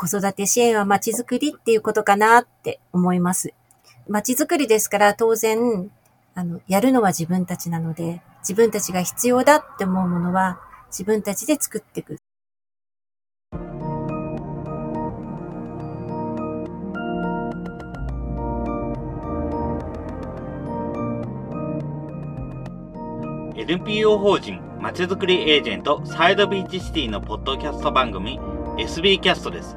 [0.00, 3.52] 子育て支援は街づくりっていうことかなって思います。
[4.08, 5.90] 街づくりですから当然、
[6.34, 12.16] あの、やるのは自分たちなので、自分たちが必要だって思うものは自分たちで作っていく。
[23.54, 28.40] NPO 法人まちづくりエージェントサイドビーチシティのポッドキャスト番組
[28.78, 29.76] SB キャストです。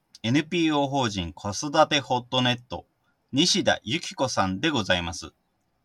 [0.23, 2.85] NPO 法人子育てホットネット、
[3.33, 5.31] 西田由紀子さんでございます。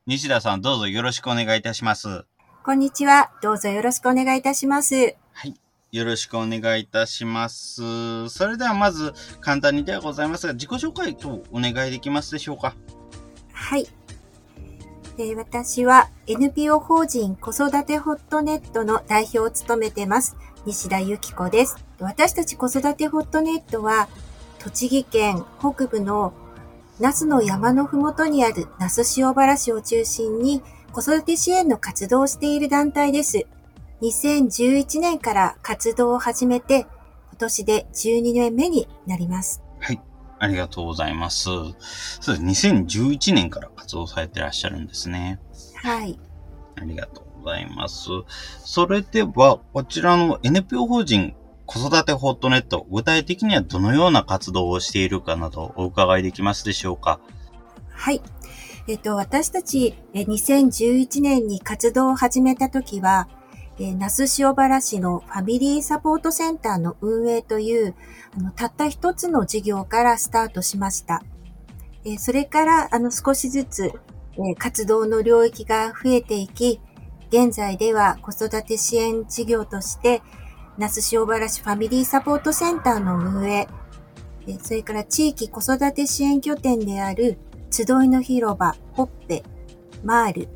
[0.07, 2.27] 西田さん、どうぞよろしくお願いいたします。
[2.63, 3.31] こんにちは。
[3.41, 4.95] どうぞよろしくお願いいたします。
[5.33, 5.55] はい。
[5.91, 8.29] よろしくお願いいたします。
[8.29, 12.75] それではまず、簡単にではございますが、自己紹介とお願いできますでしょうか？
[13.55, 13.89] はい。
[15.17, 20.37] えー、私は NPO 法人子育てホットネットの代表を務めてます。
[20.67, 21.83] 西田由紀子です。
[22.01, 24.09] 私たち子育てホットネットは、
[24.59, 26.33] 栃木県北部の
[26.99, 33.47] 那須の山のふもとにある那須塩原市を中心に子育て支援の活動をしている団体です。
[34.03, 36.87] 2011年から活動を始めて、
[37.31, 39.63] 今年で12年目になります。
[39.79, 40.01] はい。
[40.39, 41.45] ありがとうございます。
[41.45, 42.71] そうです。
[42.73, 45.39] 2011年から活動されていらっしゃるんですね。
[45.75, 46.19] はい。
[46.77, 48.09] ありがとうございます。
[48.65, 51.35] それでは、こちらの NPO 法人
[51.67, 57.21] 子育てホットネット、具体的にはどのような活動をしているかなどお伺いできますでしょうか？
[57.91, 58.23] はい。
[58.89, 63.29] えっと、私たち、2011年に活動を始めたときは、
[63.79, 67.95] え那須塩原市のファミリーサポートセンターの運営という、
[68.39, 71.25] あのたった一つの事業からスタートしました。
[72.05, 73.93] えそれから、あの、少しずつ、
[74.39, 76.81] え活動の領域が増えていき、
[77.31, 80.23] 現在では子育て支援事業として、
[80.79, 83.67] 那須塩原市ファミリーサポートセンターの運営、
[84.63, 87.39] それから地域子育て支援拠点である
[87.71, 89.43] 集いの広場、ホッペ、
[90.05, 90.49] マー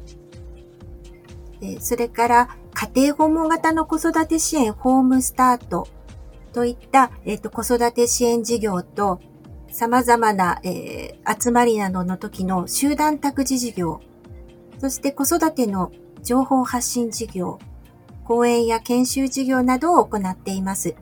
[1.61, 5.89] ル、それから家庭訪問型の子育て支援ホームスタート。
[6.53, 9.21] といった、えーと、子育て支援事業と
[9.71, 14.01] 様々な、えー、集まりなどの時の集団託児事業、
[14.79, 15.93] そして子育ての
[16.25, 17.61] 情報発信事業、
[18.31, 20.95] 講演や研修事業などを行っています。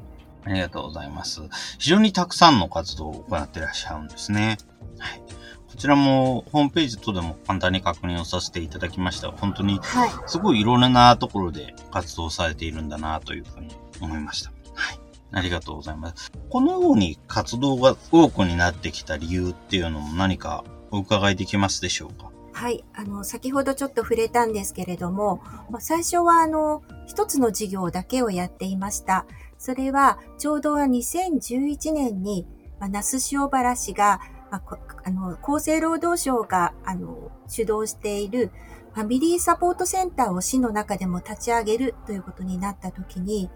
[0.44, 1.42] ありがとうございます。
[1.78, 4.56] 非常にたくさんの活動を行っていらっしゃるんですね。
[4.98, 5.20] はい。
[5.68, 9.78] こちらもホームページ等でも簡単に確認をさせていただきましたが、本当に
[10.26, 14.50] すごいいろんなところで活動されているんだなというふうに思いました。
[14.72, 14.98] はい。
[15.32, 16.32] ありがとうございます。
[16.48, 22.30] このように活動が多くになってきた理由っていうのも何かお伺いできますでしょうか？
[22.58, 22.84] はい。
[22.92, 25.40] あの、先ほどちょっと触れたんですけれども、
[25.78, 29.26] 最初はあの、一つの事業だけをやっていました。
[29.58, 32.48] それは、ちょうど2011年に、
[32.80, 34.20] ま、那須塩原市が、
[34.50, 38.50] まあ、あの、厚生労働省が、あの、主導している
[38.92, 43.50] ファミリーサポートセンターを市の中でも立ち上げるということになったときに、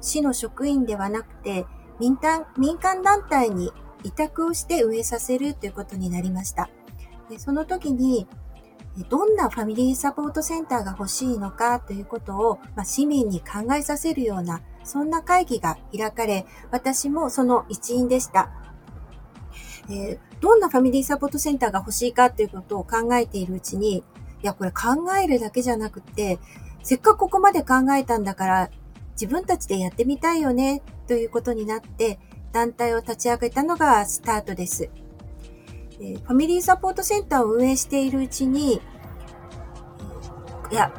[0.00, 1.66] 市の職員ではなくて
[2.00, 3.70] 民間、民間団体に
[4.02, 6.70] 委託をして運営させるということになりました。
[7.28, 8.26] でその時に、
[9.08, 18.50] どんなファミリーサポートセンターが欲しいのかということを、まあ、市民に考えさせるような、そんな会議が開かれ、私もその一員でした。
[19.90, 24.02] えー、どんなファミリーサポートセンターが欲しいかということを考えているうちに、い
[24.42, 26.38] や、これ考えるだけじゃなくて、
[26.82, 28.70] せっかくここまで考えたんだから、
[29.12, 32.18] 自分たちでやってみたいよね、ということになって、
[32.52, 34.90] 団体を立ち上げたのがスタートです。
[35.98, 38.80] ファミリーサポートセンターを運営しているうちに、
[40.70, 40.92] いや、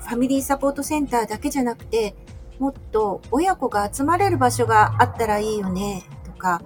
[0.00, 2.16] ファミリーサポートセンターだけじゃなくて、
[2.58, 6.62] もっと親子が集まれる場所があったらいいよね、とか、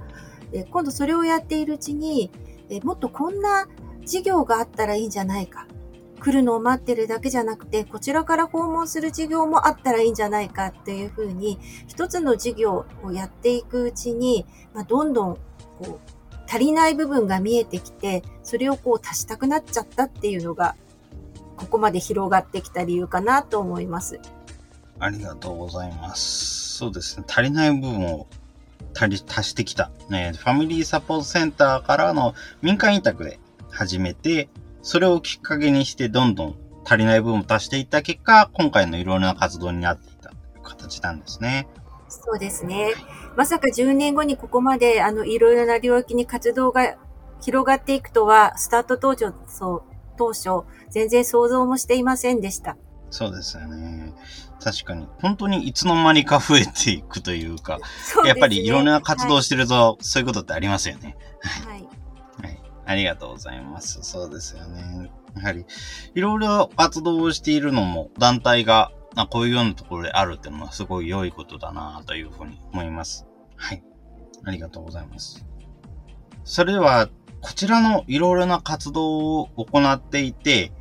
[0.71, 2.31] 今度それをやっているうちに、
[2.83, 3.69] もっとこんな
[4.05, 5.67] 事業があったらいいんじゃないか。
[6.21, 16.18] 来るのを待ってるだけじゃなくて、こちらから訪問する事業もあったらいいんじゃないかっていうふうに、一つの事業をやっていくうちに、まあ、どんどんこう
[16.49, 20.77] 足りない部分が見えてきて、それをこう足したくなっちゃったっていうのが、
[21.57, 24.19] ここまで広がってきた理由かなと思います。
[24.99, 26.79] ありがとうございます。
[26.79, 27.25] そうですね。
[27.29, 28.27] 足りない部分を
[28.95, 29.19] 足
[29.49, 34.49] してきた、ね、ファミリーサポートセンターからの民間委託で始めて、
[34.83, 41.69] それをきっかけにしてどんどん足りない部分を足していった結果、今回のいろいろな活動になっていたという形なんですね。
[42.21, 42.93] そうですね。
[43.37, 46.97] まさか10年後にここまで、あの、いろいろな領域に活動が
[47.41, 49.83] 広がっていくとは、スタート当初、そう、
[50.17, 52.77] 当初、全然想像もしていませんでした。
[53.11, 54.13] そうですよね。
[54.63, 55.07] 確かに。
[55.21, 57.79] 本当にいつの間にか増えていくというか、
[58.21, 61.17] うね、やっぱりいろんな活動してると、はい、そういうことってありますよね。
[61.41, 61.89] はい。
[62.43, 62.63] はい。
[62.85, 64.01] ありがとうございます。
[64.03, 65.11] そうですよね。
[65.37, 65.65] やはり、
[66.15, 73.27] いろいろ活動をしているのも、団体が、まこういうようなところであるっていうのはすごい良いことだなというふうに思います。
[73.57, 73.83] はい。
[74.45, 75.45] ありがとうございます。
[76.45, 77.09] それでは、
[77.41, 80.73] こちらのいろいろな活動を行っていて、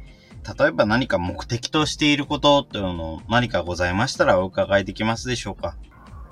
[0.59, 5.75] 例えば何か目的としていることというのを何かございましたらお伺いできますでしょうか？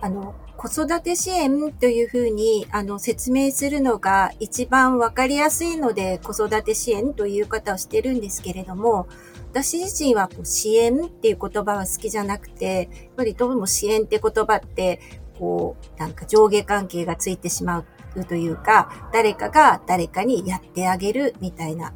[0.02, 9.08] あの、子育て支援というふうにあの説明するのが一番わかりやすいので子育て支援という方をしてるんですけれども、
[9.52, 15.00] 私自身はこう支援っていう言葉は好きじゃなくて、やっぱりどうも支援って言葉って、
[15.40, 17.86] こう、なんか上下関係がついてしま
[18.16, 21.94] うというか、誰かが誰かにやってあげるみたいな、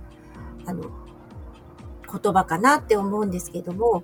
[0.65, 4.03] あの、言葉かなって思うんですけども、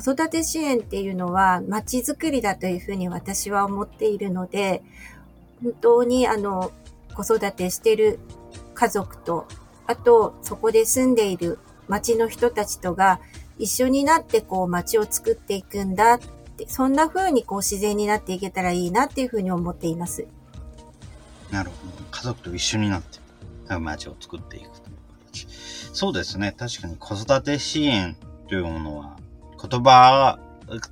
[0.00, 4.82] 子育て支援っていうのは街づくりだというふうに私は思っているので、
[5.62, 6.72] 本当にあの、
[7.14, 8.18] 子育てしてる
[8.74, 9.46] 家族と、
[9.86, 13.20] あとそこで住んでいる街の人たちとが
[13.58, 16.18] 一緒になってこう街を作っていくんだっ
[16.56, 20.26] て、そんな風にこう自然になっていけたらいいなっていうふうに思っています。
[21.50, 22.04] なるほど。
[22.10, 23.18] 家族と一緒になって
[23.78, 24.66] 街を作っていく。
[25.92, 26.54] そうですね。
[26.56, 28.16] 確かに子育て支援
[28.48, 29.19] というものは、
[29.60, 30.38] 言葉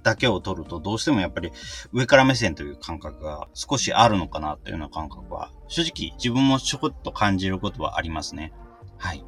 [0.02, 1.52] だけを取るとどうしてもやっぱり
[1.92, 8.52] 上から目線という感覚が少しあるのかなというような感覚は、正直自分もちょこっと感じることはありますね。
[8.96, 9.24] はい。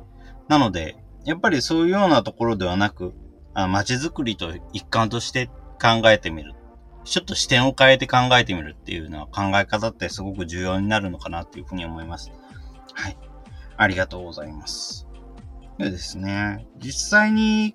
[0.49, 3.15] なので、やっぱりそういうようなところではなく、
[3.55, 5.49] 街づくりと一環として
[5.81, 6.55] 考えてみる。
[7.05, 12.31] ちょっと視点を変えて考えてみるっていうような考え方ってすごく重要になるのかなっていうふうに思います。
[12.93, 13.17] はい。
[13.77, 15.07] ありがとうございます。
[15.79, 17.75] でですね、実際に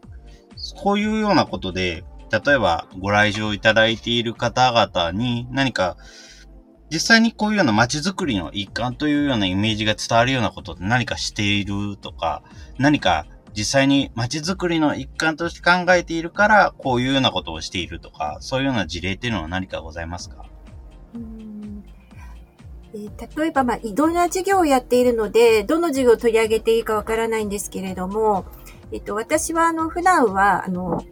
[0.74, 5.96] こういうようなことで、例えばご来場いただいている方々に何か
[6.92, 12.44] 実際にこういうような街づくりの一環というようなイメージが伝わるようなことって何かしているとか、
[12.78, 13.26] 何か
[13.58, 20.46] 実際に街づくりの一環として考えているから、こういうようなことをしているとか、そういうような事例っていうのは何かございますか？
[22.94, 22.98] え
[23.38, 28.46] 例えば、まあ、いろんな授業をやっているので、どの授業を取り上げていいかわからないんですけれども、
[28.92, 31.04] えっと、私は、あの、普段は、あの、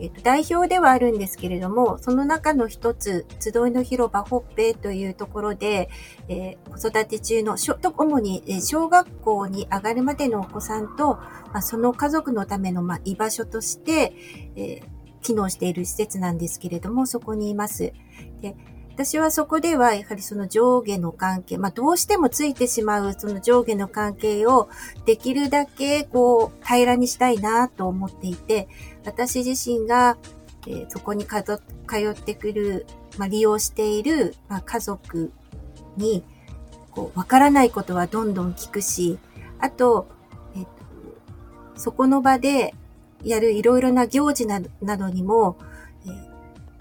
[0.00, 5.88] えっと、代表ではあるんですけれども、その中の一つ、集いの広場ほっぺというところで、
[6.28, 11.14] えー、子育て中の、主に、え小学校に上がるまでのお子さんと、
[11.52, 14.12] まあ、その家族のための、まあ、居場所として、
[14.54, 17.92] えー、機能している施設なんですけれども、そこにいます。
[18.40, 18.56] で
[18.98, 24.68] 私はそこでは、やはりその上下の関係、まあどうしてもついてしまうその上下の関係を
[25.06, 28.66] できるだけこう平らにしたいなと思っていて、
[29.04, 30.18] 私自身が、
[30.66, 31.60] えー、そこにか通
[32.10, 32.86] ってくる、
[33.18, 35.30] まあ利用している、まあ、家族
[35.96, 36.24] に、
[36.90, 39.20] こう、わからないことはどんどん聞くし、
[39.60, 40.08] あと、
[40.56, 42.74] えっ、と、そこの場で
[43.22, 45.56] やるいろいろな行事などにも、
[46.04, 46.10] え、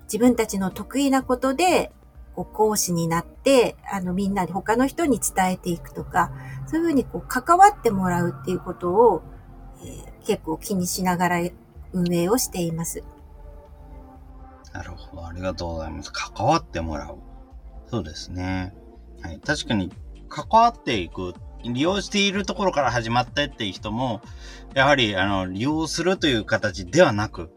[0.06, 1.92] 自分たちの得意なことで
[2.38, 6.32] こう講師になって、あの、みんなで他の人に伝えていくとか、
[6.68, 9.24] そういうふうにこう関わってもらうっていうことを、
[9.84, 11.40] えー、結構気にしながら
[11.94, 13.04] 運営をしています。
[14.72, 15.26] なるほど。
[15.26, 16.12] ありがとうございます。
[16.14, 17.18] 関わってもらう。
[17.90, 18.76] そうですね。
[19.24, 19.40] はい。
[19.40, 19.92] 確かに、
[20.30, 21.34] 関わっていく。
[21.64, 24.22] 利用しているところから始まったっていう人も、
[24.76, 27.50] やはり、あの、利用するという形ではなく、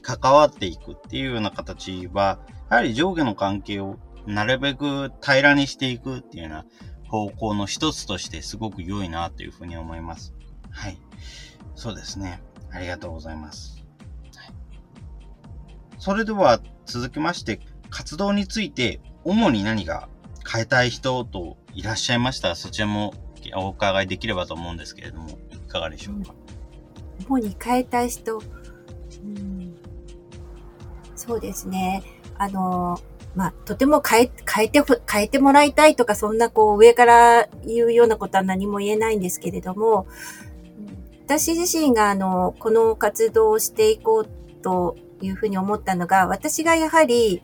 [0.00, 2.38] 関わっていくっていうような形は、
[2.70, 3.96] やはり上下の関係を
[4.28, 6.64] なるべく平らにしていくっていうような
[7.08, 10.34] 方向の一つとしてすごく良いなというふうに思います。
[10.70, 10.98] はい。
[11.74, 12.42] そうですね。
[12.70, 13.84] ありがとうございます。
[14.36, 14.52] はい、
[15.98, 20.08] それでは続きまして、活動について主に何が
[20.50, 23.14] 変えたい人といらっしゃいましたら、そちらも
[23.56, 26.34] お伺いできればと思うんですけれども、いかがでしょうか？
[27.26, 28.40] 主に変えたい人、う
[29.24, 29.74] ん、
[31.16, 32.02] そうですね。
[32.36, 33.00] あの、
[33.34, 40.06] まあ、とても変え、変えて、変えてもらいたいとか、そんなこう上から言うようなことは何も言えないんですけれども、
[41.26, 44.28] 私自身があの、この活動をしていこう
[44.62, 47.42] というふうに思ったのが、私がやはり、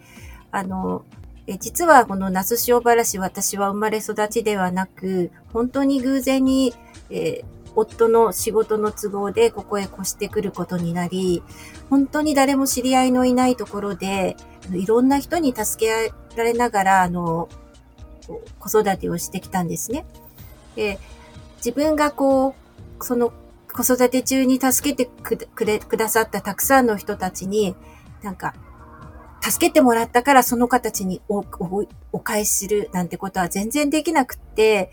[0.51, 1.05] あの、
[1.47, 6.75] え実はこの那須塩原市私は生まれ育ちではなく、本当に偶然に、
[7.11, 7.45] え、
[7.77, 11.43] 夫の仕事の都合でここへ越してくることになり、
[11.91, 14.37] 本当に誰も知り合いのいないところで、
[14.73, 17.49] いろんな人に助けられながら、あの、
[18.59, 20.07] 子育てをしてきたんですね。
[20.77, 20.99] で
[21.59, 22.55] 自分がこ
[23.01, 23.33] う、その
[23.73, 27.75] 子育て中に助けてくれ、くださったたくさんの人たちに、
[28.23, 28.55] なんか、
[29.43, 34.91] 助けてもらったからその形におおお返しするなんてことは全然できなくって、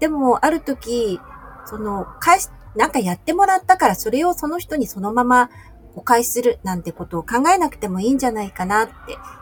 [0.00, 1.20] でもある時、
[1.66, 5.50] その、返し、なんかやってもらったからそれをその人にそのまま
[5.96, 8.92] お返しするなんてことを考えなくてもいいんじゃないかなって、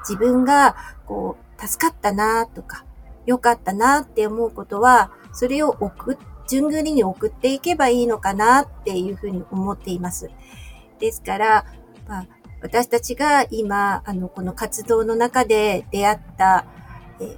[0.09, 2.87] 自分がこう、助かったなとか、
[3.27, 6.19] 良かったなって思うことは、それを送っ、
[6.49, 10.31] 順繰りに送っていけばいいのかなっていうふうに思っています。
[11.01, 11.67] ですから、
[12.07, 12.27] まあ、
[12.63, 16.67] 私たちが今、あの、この活動の中で出会った、
[17.21, 17.37] え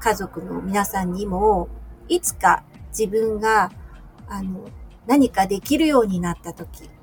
[0.00, 1.68] 家族の皆さんにも、
[2.08, 3.72] いつか自分が、
[4.28, 4.66] あの、
[5.06, 6.97] 何かできるようになったとき、え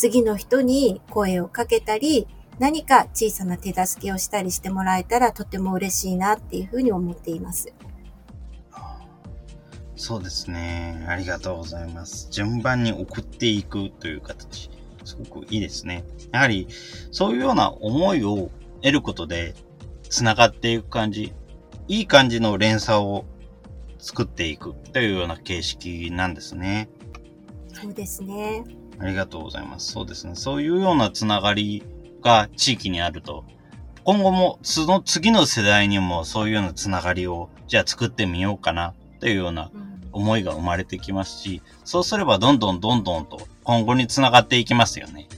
[0.00, 2.26] 次の人に声をかけたり、
[2.58, 7.70] 何か小さな手助けをしたりしてもらえたらとても嬉しいなっていうふうに思っています。
[9.96, 11.04] そうですね。
[11.06, 12.28] ありがとうございます。
[12.30, 14.70] 順番に送っていくという形。
[15.04, 16.04] すごくいいですね。
[16.32, 16.66] やはり、
[17.10, 19.54] そういうような思いを得ることで、
[20.08, 21.34] 繋がっていく感じ、
[21.88, 23.26] いい感じの連鎖を
[23.98, 26.88] 作っていくというような形式なんですね。
[27.74, 28.64] そうですね。
[29.00, 29.92] ありがとうございます。
[29.92, 30.34] そうですね。
[30.34, 31.82] そういうようなつながり
[32.22, 33.44] が地域にあると、
[34.04, 39.70] 今後もその次の世代にもそういうようなつながりをじゃあ作ってみようかなというような
[40.12, 45.28] 思いが生まれてきますし、そうすればどんどんどんどんと今後につながっていきますよね。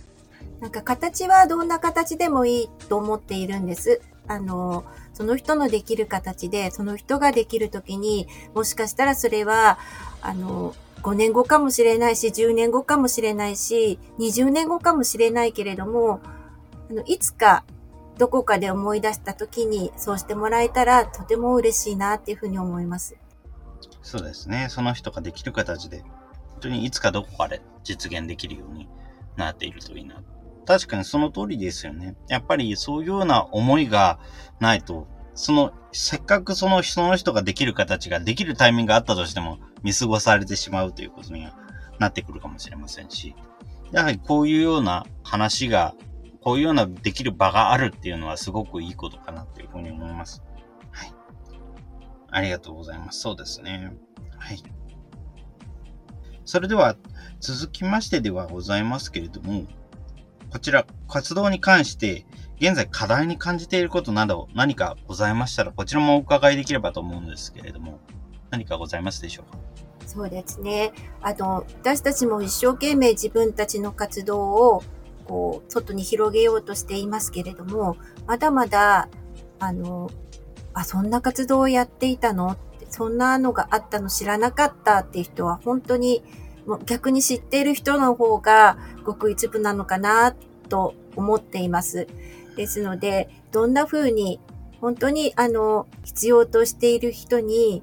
[0.61, 4.00] なんか形はどんな形でもいいと思っているんです。
[4.28, 9.78] あの、その人のできる形で、その人ができるときに、もしかしたらそれは、
[10.21, 16.21] あの、5年後かもしれないし、10年後かもしれないし、20年後かもしれないけれども、
[16.90, 17.64] あのいつか
[18.18, 23.16] どこかで思い出したときにそうしてもらえたらとても嬉しいなっていうふうに思います。
[24.02, 24.68] そうですね。
[24.71, 28.88] その人ができる形で、本当にいつかどこかで実現できるように
[29.37, 30.23] なっているといいな。
[30.66, 32.14] 確かにその通りですよね。
[32.28, 34.21] やっぱりそういうような思いが
[34.61, 41.57] ないと、その、せっかくその人の人ができる形ができるタイミングがあったとしても見過ごされてしまうということには
[41.99, 43.35] なってくるかもしれませんし、
[43.93, 45.95] やはりこういうような話が、
[46.41, 50.43] こういうようなできる場があるっていうのはすごくいいことかなっていうふうに思います。
[50.91, 51.12] はい。
[52.31, 53.21] ありがとうございます。
[53.21, 53.95] そうですね。
[54.39, 54.62] はい。
[56.45, 56.97] それでは、
[57.41, 59.67] 続きましてではございますけれども、
[60.51, 62.27] こちら、活動に関して、
[62.62, 67.99] 現在課題に感じていることなど何かございましたら、こちらもお伺いできればと思うんですけれども、
[68.50, 69.59] 何かございますでしょうか？
[70.07, 70.92] そうですね。
[71.23, 74.85] あの、私たちも一生懸命自分たちの活動を、
[75.25, 77.97] こう、外に広げようとしていますけれども、
[78.28, 79.09] まだまだ、
[79.59, 80.09] あの、
[80.73, 82.57] あ、そんな活動をやっていたの？
[82.90, 86.23] そんなのがあったの知らなかったっていう人は本当に
[86.66, 90.37] もう逆に知っている人の方がごく一部なのかな
[90.69, 92.07] と思っています。
[92.56, 94.40] ですので、どんな風に
[94.80, 97.82] 本当にあの必要としている人に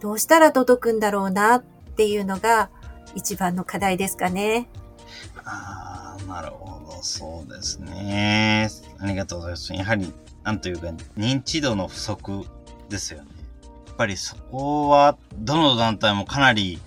[0.00, 1.62] どうしたら届くんだろうなっ
[1.96, 2.70] ていうのが
[3.14, 4.68] 一番の課題ですかね。
[5.44, 8.68] ああ、なるほど、そうですね。
[8.98, 9.72] ありがとうございます。
[9.72, 10.12] やはり、
[10.44, 12.44] なんというか、認知度の不足
[12.88, 13.28] ですよね。
[13.86, 16.78] やっぱりそこは、どの団体もかなり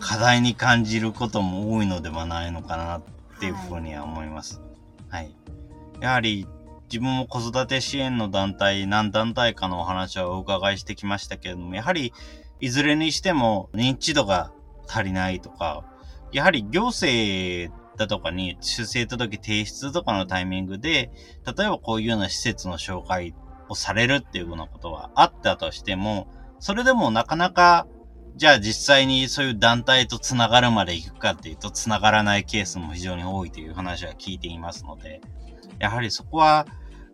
[0.00, 3.02] 課題に感じることも多いのではないのかなっ
[3.40, 4.60] ていうふうには思います。
[5.08, 5.34] はい。
[6.00, 6.46] やはり
[6.88, 12.12] 自分も子育て支援の団体、何団体かのお話はお伺いしてきましたけれども、やはり
[12.60, 14.52] いずれにしても認知度が
[14.86, 15.84] 足りないとか、
[16.32, 21.10] やはり行政だとかに出生届提出とかのタイミングで、
[21.44, 23.34] 例えばこういうような施設の紹介
[23.68, 26.28] をされるっていうようなことはあったとしても、
[26.60, 27.86] それでもなかなか
[28.36, 35.22] じゃあ実際にそういう団体と繋がるまで行くかっていうと繋がらないケースも非常に多いという話は聞いていますので、
[35.78, 36.66] やはりそこは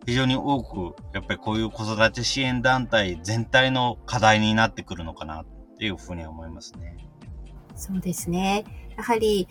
[0.05, 5.45] 非常に多く、やっぱりこういう子育て支援団体全体の課題になってくるのかなっ
[5.77, 6.97] ていうふうに思いますね。
[7.75, 8.65] そうですね。
[8.97, 9.47] やはり、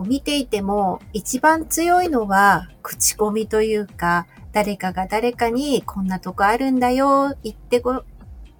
[0.00, 8.04] 見ていても一番強いのは口コミというか、誰かが誰かにこんなとこあるんだよ、行ってご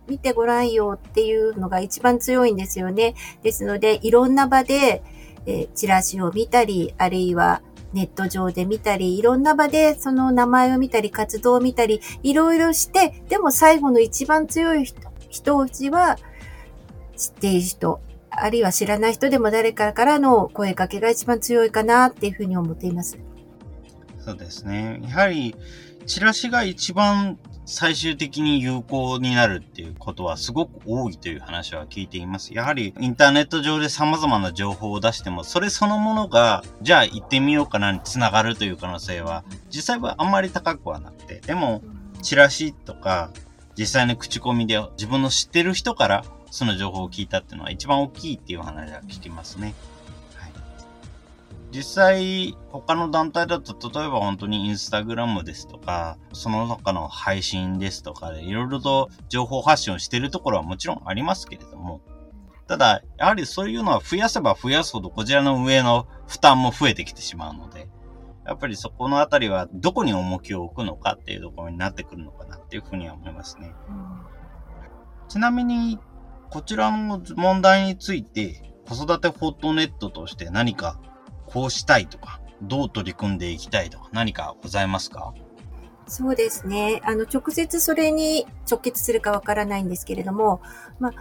[0.08, 3.14] 見てごらんよっていうのが一番強いんですよね。
[3.42, 5.02] ですので、いろんな場で、
[5.46, 16.18] えー、チラシを見たり、あるいはネット上で見たり、いろんな場でその名前を見たり、活動を見たり、いろいろして、でも最後の一番強い人、人うちは、
[17.16, 23.18] 知っている人、あるいは知らない人でも誰かからの声かけが一番強いかなっていうふうに思っています。
[24.24, 25.00] そうですね。
[25.02, 25.56] やはり、
[26.06, 27.38] チラシが一番
[27.70, 32.54] 最終的に有効になるっていうことはすごく多いという話は聞いています。
[32.54, 41.82] やはりインターネット上で様々な情報を出しても、それそのものが、じゃあ行ってみようかなにつながるという可能性は、実際はあんまり高くはなくて、でも、
[42.22, 43.30] チラシとか、
[43.76, 49.74] 実際の口コミで自分の知ってる人からその情報を聞いたっていうのは一番大きいっていう話は聞きますね。
[51.70, 62.00] 実際、他の団体だと、例えば本当にインスタグラムですとか、その他の配信ですとかで、いろいろと情報発信をしているところはもちろんありますけれども、
[62.66, 67.88] ただ、やはりそういうのは増やせば増やすほど、こちらの上の負担も増えてきてしまうので、
[68.46, 73.74] やっぱりそこのあたりはどこに重きを置くのかっていうところになってくるのかなっていうふうには思いますね。
[73.88, 74.20] うん、
[75.28, 75.98] ちなみに、
[76.48, 80.98] こちらの問題について、子育てフォトネットとして何か
[81.52, 85.32] こうしたいとか、どう取り組んでいきたいとか、何かございますか？
[86.06, 87.02] そうですね。
[87.04, 90.62] あの、直接それに直結するかわからないんですけれども、
[90.98, 91.12] まあ、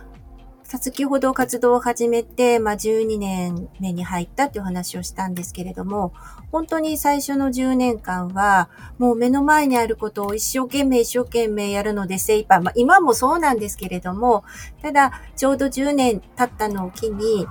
[0.63, 6.13] 先ほど活動を始めて、まあ、12年目に入ったっていう話をしたんですけれども、
[6.51, 12.61] 本当に最初の10年間は、もう目の前にあることを一生懸命一生懸命やるので精一杯。
[12.61, 14.43] まあ、今もそうなんですけれども、
[14.81, 17.47] ただ、ちょうど10年経ったのを機に、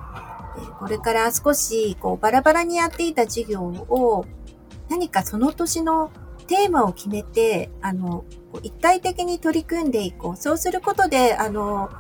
[0.79, 4.25] これから少しこうバラバラにやっていた授業を
[4.89, 6.11] 何かその年の
[6.47, 8.25] テーマを決めて、あの、
[8.63, 10.37] 一体的に取り組んでいこう。
[10.37, 11.91] そうすることで、あの、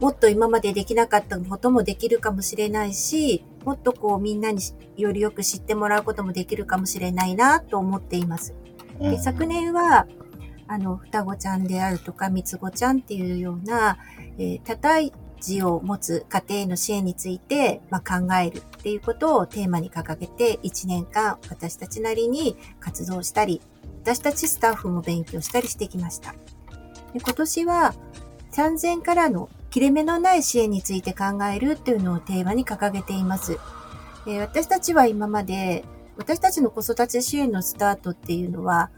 [0.00, 4.60] もっと今までできなかったこともできるかもしれないし、もっとこうみんなに
[4.96, 8.54] よりよく知ってもらうこともできるかもしれないなと思っています。
[9.00, 10.06] で昨年は、
[10.68, 13.98] あの、双子ちゃんであるとか、三つ子ちゃんっていうような、
[14.38, 23.60] えー、叩い児を持つ家庭の支援について、まあ、考えるっていうことをテーマに掲げて1年間私たちなりに活動したり、
[24.02, 26.32] 私たちスタッフも勉強したりしてきました。
[27.12, 27.94] で今年は
[28.52, 33.58] 3000からの切れ目のない支援について考えるっていうのをテーマに掲げています。
[34.24, 35.84] で私たちは今まで
[36.16, 38.90] 私たちの子育て支援のスタートっていうのは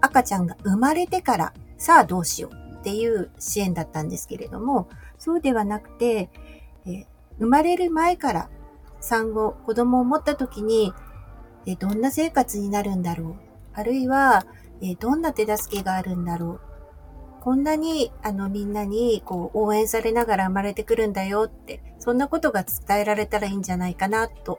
[0.00, 4.88] 赤ちゃんが生まれてからさあどうしようっていう支援だったんですけれども、
[5.20, 6.30] そうではなくて、
[6.86, 7.06] え
[7.38, 8.50] 生まれる前から
[9.00, 10.92] 産後、子供を持った時に、
[11.66, 13.34] えどんな生活になるんだろう。
[13.74, 14.46] あるいは、
[14.82, 16.60] えどんな手助けがあるんだろう。
[17.42, 24.58] こんなに、あの、みんなに、こう、応援されながら生まれてくるんだよって、そんなことが伝えられたらいいんじゃないかな、と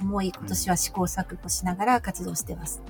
[0.00, 2.82] 思い、今年は試行錯誤しながら活動してます。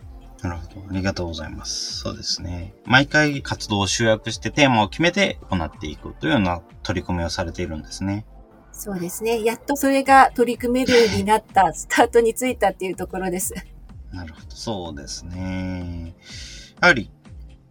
[0.42, 0.86] なるほど。
[0.90, 2.00] ありがとうございます。
[2.00, 2.74] そうですね。
[2.84, 8.26] 毎回活動を集約してテーマを決めて行っていくというような取り組みをされているんですね。
[8.72, 9.44] そうですね。
[9.44, 13.54] やっとそれが取り組めるようになった、 スタートについたっていうところです。
[14.10, 14.46] なるほど。
[14.48, 16.14] そうですね。
[16.80, 17.10] やはり、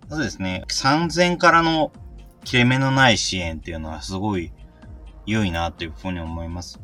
[0.09, 0.63] そうですね。
[0.69, 1.91] 3000からの
[2.45, 4.53] 切れ目のない支援っていうのはすごい
[5.25, 6.79] 良いなというふうに思います。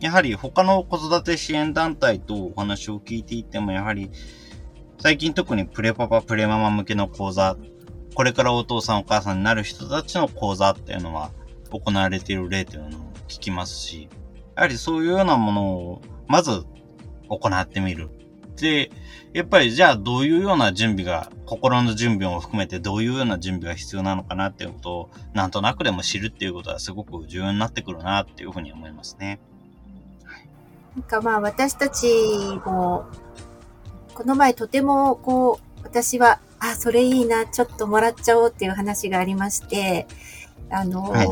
[0.00, 4.10] やはり他の子育て支援団体とお話を聞いていても、やはり
[5.00, 7.56] 最近特にプレパパ、プレママ向けの講座、
[8.14, 11.30] これからお父さんお母さんになる人たちの講座っていうのは
[11.70, 14.10] 行われている例というのを聞きますし、
[14.56, 16.64] やはりそういうようなものをまず
[17.28, 18.10] 行ってみる。
[18.56, 18.90] で、
[19.32, 29.40] やっぱりじゃあどういうような準備が、心の準備も含めてどういうような準備が必要なのかなっていうことをなんとなくでも知るっていうことはすごく重要になってくるなっていうふうに思いますね。
[30.94, 32.06] なんかまあ私たち
[32.66, 33.06] も
[34.14, 40.06] この前とてもこう、私は、あ、それいいな、ちょっともらっちゃおうっていう話がありまして、
[40.70, 41.28] あの、はい、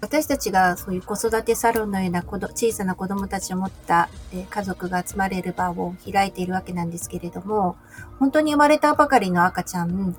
[0.00, 7.76] 私たちがそういう子育てサロンのような小さな子供たちを持った、え家族が集まれる場を開いているわけなんですけれども、
[8.18, 10.14] 本当に生まれたばかりの赤ちゃん、連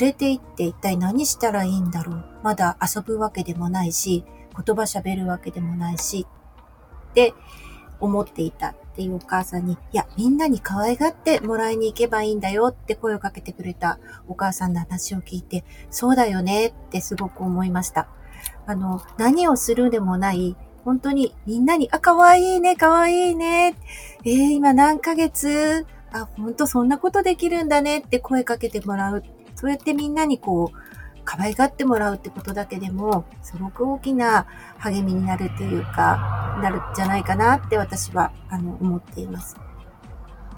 [0.00, 2.24] れて行って一体何したらいいんだろう。
[2.42, 6.26] まだ遊ぶわけでもないし、言葉喋るわけでもないし、
[7.10, 7.34] って
[8.00, 8.74] 思っていた。
[8.94, 18.06] っていうお母さんに、いや、みんなに可愛がってもらいに行けばいいんだよって声をかけてくれたお母さんの話を聞いて、そうだよねってすごく思いました。
[18.66, 23.74] あの、何をするでもない、本当にみんなに、あ、可愛いね、可愛いね。
[24.24, 25.86] えー、今何ヶ月？
[26.12, 29.24] あ、本当そんなことできるんだねって声かけてもらう。
[29.56, 30.93] そうやってみんなにこう、
[31.36, 34.46] 可愛がってもらうってことだけでも、すごく大きな
[34.78, 39.56] 励みになるっていうか、なるんじゃないかなって私は、あの、思っています。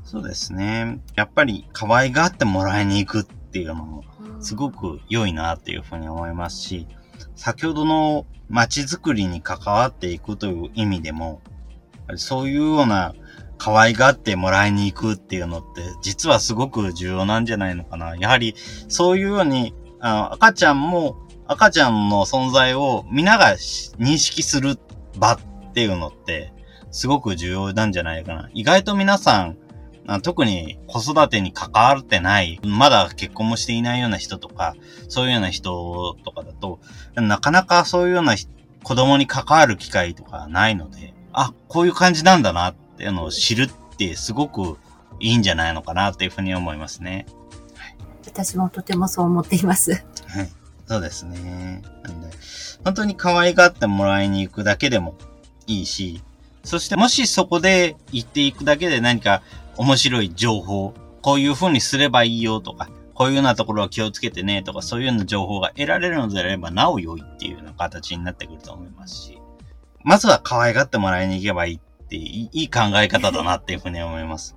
[0.05, 1.01] そうですね。
[1.15, 4.05] やっぱり可愛がってもらいに行くっていうのも
[4.39, 6.87] すごく良いなっていうふうに思いますし、
[7.35, 11.41] 先ほどの街づくりに関わっていくという意味でも、
[12.17, 13.15] そういうような
[13.59, 18.15] 可愛がってもらいに行くっていうのって、実はすごく重要なんじゃないのかな。
[18.17, 18.55] やはり、
[18.89, 24.79] そういうように、あの赤ちゃんも、赤ちゃんの存在を皆が認識する
[25.19, 25.39] 場っ
[25.73, 26.53] ていうのって、
[26.91, 28.51] すごく重要なんじゃないかな。
[28.55, 29.59] 意外と皆さん、
[30.23, 34.75] 特に子育てに関わってない、まだ結婚もしていないような人とか、
[35.09, 36.79] そういうような人とかだと、
[37.15, 38.35] なかなかそういうような
[38.83, 44.79] 子供に関わる機会とかないので、あ、こういう感じなんだなっていうのを知るってすごく
[45.19, 47.27] いいんじゃないのかなっていうふうに思いますね。
[48.45, 49.93] 私もとてもそう思っています。
[49.93, 50.51] はい。
[50.87, 51.83] そうですね。
[52.03, 52.29] なんで、
[52.85, 55.15] 本当に可愛がってもらいに行くだけでも
[55.67, 56.23] いいし、
[56.63, 59.43] そしてもしそこで行っていくだけで何か
[59.79, 69.41] 面白い情報、こういう風にすればいいよとか、こういうようなところは気をつけてねとか、そういうような情報が得られるのであれば、なお良いっていうような形になってくると思いますし、
[70.05, 74.55] まずは可愛がってもらいに行けばいいっていい考え方だなっていうふうに思います。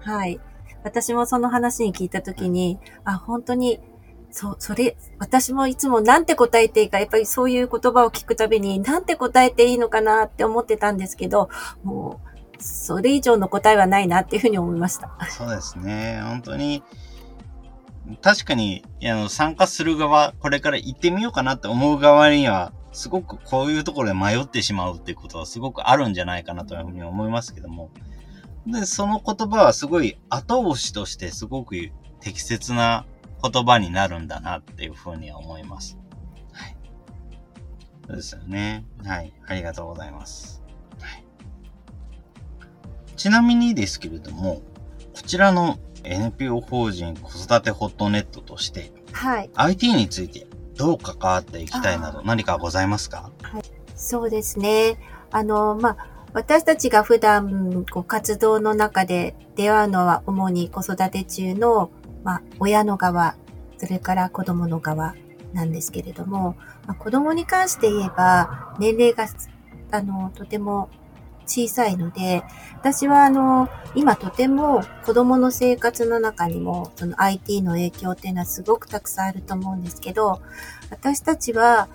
[0.00, 0.40] はい。
[0.84, 3.80] 私もその話に聞いたときに、あ、本当に、
[4.30, 11.50] そ、それ、私もいつもなんて答えていいか、やっぱりそういう言葉を聞くたびに、なんて答えていいのかなって思ってたんですけど、
[11.84, 12.20] も
[12.58, 15.10] う、それ以上の答えはないなっていうふうに思いました。
[15.30, 16.20] そうですね。
[16.24, 16.82] 本当に、
[18.20, 27.90] 確かに、あの、参加する側、これから行ってみようかなって思う側には、すごくこういうところで迷ってしまうっていうことはすごくあるんじゃないかなというふうに思いますけども。
[28.66, 31.74] で、その言葉はすごい後押しとしてすごく
[32.20, 33.04] 適切な
[33.42, 35.98] 言葉になるんだなっていうふうには思います。
[36.52, 36.76] はい。
[38.06, 38.84] そうですよね。
[39.04, 39.32] はい。
[39.46, 40.62] ありがとうございます。
[43.14, 44.62] ちなみにですけれども、
[45.14, 49.50] こちらの NPO 法人子育てホットネットとして、はい。
[49.54, 50.46] IT について
[50.76, 53.30] どう関わっていきたいなど何かございますか？
[53.42, 53.62] はい。
[53.94, 54.98] そうですね。
[55.30, 61.90] あの、まあ、私たちが普段こう活動の中で出会うのは主に子育て中の、
[62.24, 63.36] まあ、親の側、
[63.76, 65.14] それから子供の側
[65.52, 69.26] なんですけれども、まあ、子供に関して言えば年齢が
[69.90, 70.88] あのとても
[71.46, 72.42] 小さいので、
[72.76, 80.40] 私はあの、今とても子供の生活の中にも、その IT の影響っていうのはすごくたくさんあると思うんですけど、
[80.90, 81.88] 私たちは、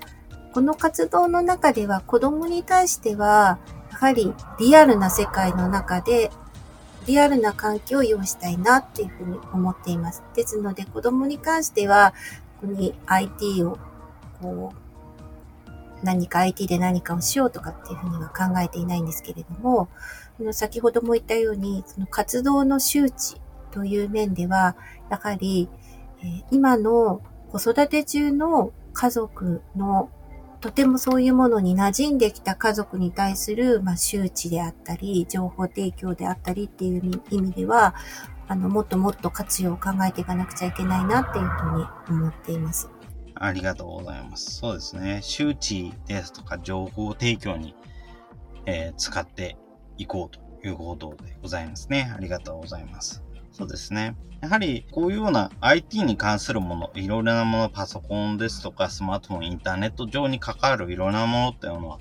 [0.54, 3.60] この活動の中では子供に対しては、
[3.98, 6.30] はりリアルな世界の中で、
[7.08, 10.22] リアルな環境を用意したいなっていうふうに思っています。
[10.36, 12.14] ですので子供に関しては、
[12.62, 13.80] ここに IT を
[14.42, 19.90] こう何か IT で何かをしようとかっていうふうには考えていないんですけれども、
[20.52, 24.76] 先ほども言ったように、その活動の周知という面では、
[25.10, 25.70] やはり、
[26.24, 30.10] え今の子育て中の家族の
[30.68, 37.96] とてもそういうものに馴染んできた家族に対する、まあ、周知であったり、情報提供であったりっていう意味では、
[38.50, 42.90] あの、もっともっと活用を考えていかなくちゃいけないなっていうふうに思っています。
[43.36, 44.58] ありがとうございます。
[44.58, 45.20] そうですね。
[45.22, 47.74] 周知ですとか情報提供に、
[48.66, 49.56] えー、使って
[49.98, 52.12] いこうということでございますね。
[52.14, 53.24] ありがとうございます。
[53.58, 54.16] そうですね。
[54.42, 61.98] やはり、こういうような IT に関するもの、いろいろなもの、パソコンですとか、スマートフォン、インターネット上に関わるいろいろなものっていうのは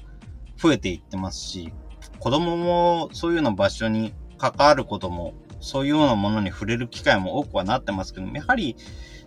[0.59, 1.73] 増えていってますし、
[2.19, 8.77] 子供もそういうような場所に関わることも、そういうようなものに触れる機会も多くはなってますけども、やはり、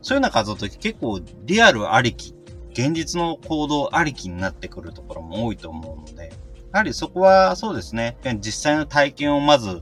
[0.03, 2.35] そういうような活動って結構リアルありき、
[2.73, 6.31] 現実の行動ありきになってくるところも多いと思うので、
[6.71, 9.81] やはりそこはそうですね、実際の体験をまず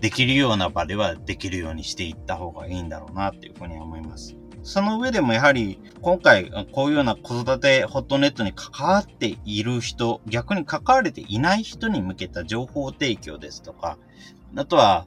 [0.00, 4.36] できるような場ではできるようにしていった方がいいんだろうなっていうふうに思います。
[4.62, 13.96] その上でもやはり今回こういうような子育てホットネットに関わっている人、逆に関われていない人に向けた情報提供ですとか、
[14.56, 15.06] あとは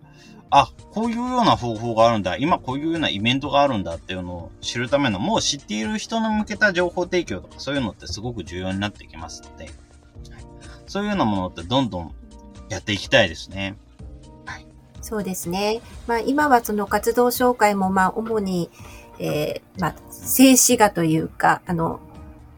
[0.51, 9.69] あ、こういうような方法があるんだ、今こういうようなイベントがあるんだっていうのを知るための、もう知っている人に向けた情報提供とかそういうのってすごく重要になってきますので、
[10.87, 12.15] そういうようなものってどんどん
[12.69, 13.75] やっていきたいですね。
[15.01, 15.81] そうですね。
[16.07, 18.69] まあ今はその活動紹介もまあ主に、
[19.19, 21.99] えー、まあ静止画というか、あの、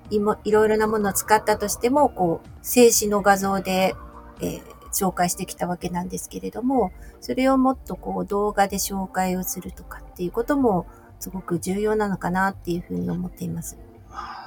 [0.10, 3.96] いもいろいろなものを使ったとしても、こう、静止の画像で、
[4.42, 10.86] えー、紹介してきたわけなんですけれども、それをもっとこう動画で紹介をするとかっていうことも
[11.20, 13.78] すごく重要なのかなっていうふうに思っています。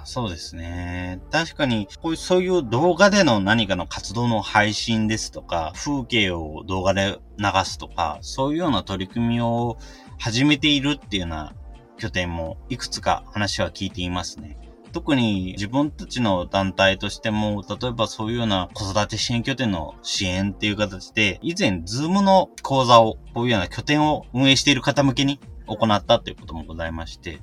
[0.05, 1.21] そうですね。
[1.31, 9.79] 確かに、こういう、そういう動画での何かの活動の配信ですとか、風景を動画で流すとか、そういうような取り組みを
[10.19, 11.55] 始めているっていうような
[11.99, 14.59] 拠点もいくつか話は聞いていますね。
[14.93, 27.41] 特に自分たちの団体としても、例えばそういうような子育て支援拠点の支援っていう形で、以前、ズームの講座を、こういうような拠点を運営している方向けに行ったということもございまして、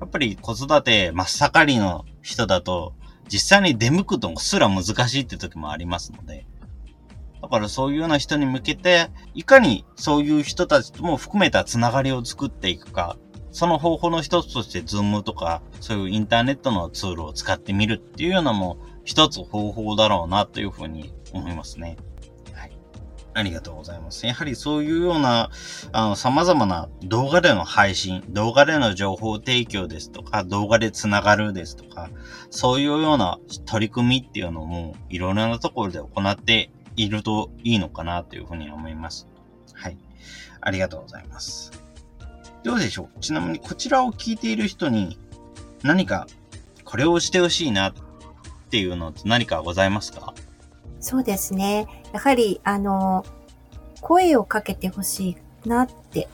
[0.00, 2.94] やっぱり子育て真っ盛りの人だと、
[3.28, 6.46] 実際に出向くのすら難しいって時もありますので、
[7.40, 13.16] だからそういうような人に向けて、いかにそういう人たちとも含めたつながりを作っていくか、
[13.50, 21.96] その方法の一つとして、ズームとか、そういうインターネットのツールを使ってみるっていうようなも一つ方法だろうなというふうに思いますね。
[23.34, 24.26] ありがとうございます。
[24.26, 25.50] やはりそういうような、
[25.92, 32.10] あの、様々な動画での配信、動画での情報提供ですとか、動画でつながるですとか、
[32.50, 39.26] そういうような取り組みっていうのも、いろいろなところで行っているといいのかなというふうに思います。
[39.72, 39.96] はい。
[40.60, 41.72] ありがとうございます。
[42.62, 43.20] どうでしょう？
[43.20, 45.18] ちなみにこちらを聞いている人に
[45.82, 46.28] 何か
[46.84, 47.94] これをしてほしいなっ
[48.70, 50.32] ていうのって何かございますか？
[51.02, 51.88] そうですね。
[52.12, 53.24] やはり、あの、
[54.00, 56.28] 声をかけてほしいなって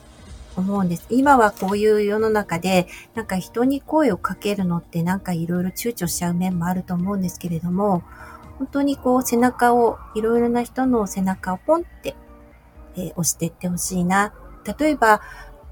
[0.55, 1.07] 思うんです。
[1.09, 8.03] 今はこういう世の中で、なんか人に声をかけるのってなんかいろいろ躊躇しちゃう面もあると思うんですけれども、
[8.59, 12.15] 本当にこう背中を、いろいろな人の背中をポンって、
[12.95, 14.33] えー、押してってほしいな。
[14.77, 15.21] 例えば、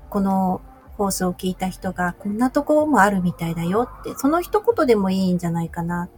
[0.10, 0.62] この
[0.98, 6.10] 放送を聞いた人が、こんなところもあるみたいだよって、その一言でもいいんじゃないかな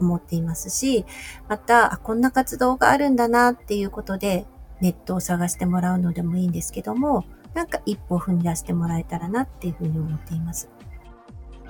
[0.00, 1.04] 思っていますし、
[1.48, 4.46] また、こんな活動があるんだなっていうことで、
[4.80, 10.68] ネットを探してもらうのでもいいんですけども、なんか一歩踏み出してもらえたらなっていうふうに思っています。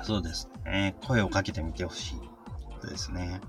[0.02, 0.94] そうですね。
[1.06, 3.40] 声をかけてみてほしいですね。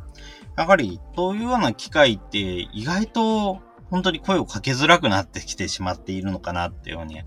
[0.58, 7.22] やはり、そういうような機会って意外と本当に声をかけづらくなってきてしまっているのかなっていうふうに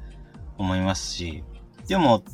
[0.59, 1.45] 思いますし、
[1.88, 2.25] でも、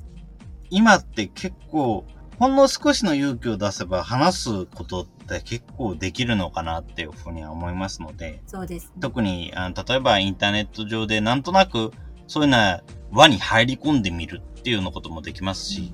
[0.71, 2.05] 今って結構、
[2.41, 11.93] ほんの少しの勇気を出せば話すことって結構できるのかなっていうふうには思いますので、そうです、ね、特にあの、例えばインターネット上でなんとなく
[12.27, 15.93] そういうような輪に入り込んでみるっていうようなこともできますし、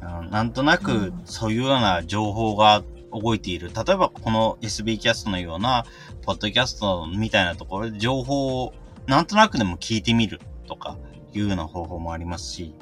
[0.00, 3.70] うん、あのなんとなくそういうような情報が動いている。
[3.74, 5.84] 例えばこの SB キャストのような、
[6.22, 8.72] ポッドキャストみたいなところで情報を
[9.06, 10.96] なんとなくでも聞いてみるとか、
[11.34, 12.74] いうような方法もありますし、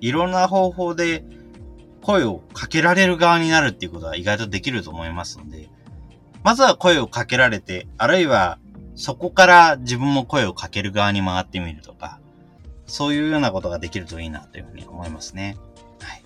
[0.00, 1.24] いろんな方法で
[2.06, 5.68] 声をかけられる側になるっていうことは意外とできると思いますので、
[6.44, 8.60] まずは声をかけられて、あるいは
[8.94, 12.20] そこから自分も声をかける側に回ってみるとか、
[12.86, 15.56] そういうようなことができるといいなというふうに思いますね。
[16.00, 16.22] はい。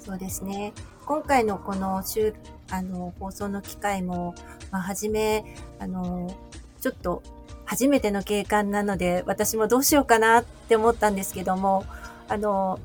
[0.00, 0.72] そうですね。
[1.06, 2.34] 今回のこの週、
[2.72, 4.34] あの、放送の機会も、
[4.72, 5.44] まあ、はじめ、
[5.78, 6.36] あの、
[6.80, 7.22] ちょっと
[7.64, 11.84] 初めての景観なので、私もどうしようかなって思ったんですけども、
[12.28, 12.80] あの、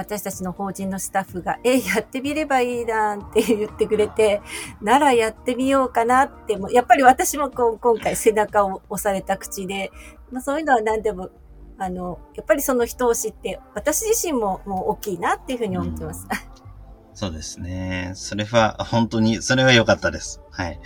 [0.00, 4.40] 私たちの法人のスタッフが、え、やってみればいいなって言ってくれて、
[4.80, 9.90] ならやってみようかなって、やっぱり私もこう今回背中を押された口で、
[10.32, 11.28] まあ、そういうのは何でも、
[11.78, 16.26] あの、やっぱりその人を知って、私自身ももう大きいなっていうふうに思ってます。
[16.30, 16.36] うん、
[17.14, 18.12] そうですね。
[18.14, 20.40] それは本当に、それは良かったです。
[20.50, 20.80] はい。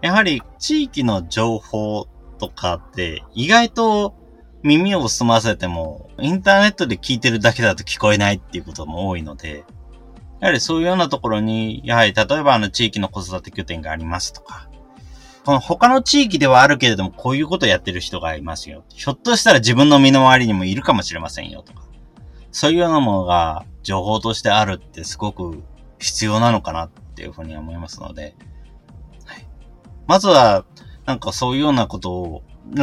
[0.00, 4.23] やはり地域の情報とかって意外と
[4.64, 9.64] 耳を澄ませてもインターネットで聞いてるだけだと聞こえないっていうことも多いので、
[10.40, 14.70] やはりそういうようなところに、やはり例えばあの地域の子育て拠点がありますとか、
[15.44, 18.84] この他の地域ではあるけれどもこういうことをやってる人がいますよ。
[18.88, 21.84] ひょっとしたら自分の身の回りにもいるかもしれませんよとか。
[22.50, 25.62] そういうようなものが情報としてあるってすごく
[25.98, 28.34] 必要なのかなっていうふうに思いますので、
[29.26, 29.46] はい、
[30.06, 30.64] まずは
[31.04, 32.42] なんかそういうようなことを、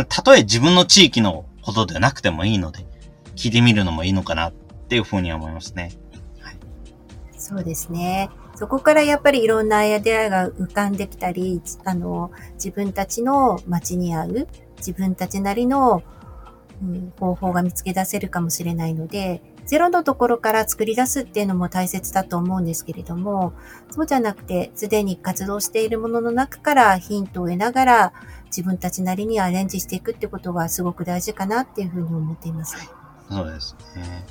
[0.09, 2.85] たとえ自分の地域のことでなくてもいいので、
[3.35, 4.53] 聞いてみるのもいいのかなっ
[4.89, 5.91] ていうふうに思いますね。
[6.39, 6.57] はい、
[7.37, 8.29] そうですね。
[8.55, 14.47] そこからやっぱりいろんなアイデアが浮かんできたり、あの、自分たちの街に合う、
[14.77, 16.03] 自分たちなりの、
[16.81, 23.53] うん、方法が見つけ出せるかもしれないので、ゼロのところから作り出すっていうのも大切だと思うんですけれども、
[23.89, 28.13] そうじゃなくて、すでに活動しているものの中からヒントを得ながら、
[28.55, 32.75] 自分たちなりにアレンジしていくってことがすごく大事かなっていうふうに思っています。
[33.29, 34.25] そうですね。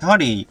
[0.00, 0.48] やはり、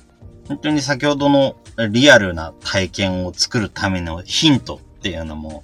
[0.48, 1.56] 本当に先ほどの
[1.90, 5.64] リアルな体験を作るためのヒントっていうのも、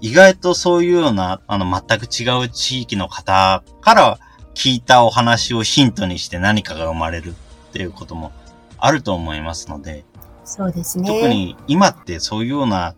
[0.00, 4.18] 意外とそういうような、あの、全く違う地域の方から
[4.54, 7.32] 聞いたお話をヒントにして何かが生まれるっ
[7.72, 8.32] ていうことも
[8.78, 10.04] あると思いますので、
[10.44, 11.08] そうですね。
[11.08, 12.94] 特に今ってそういうような、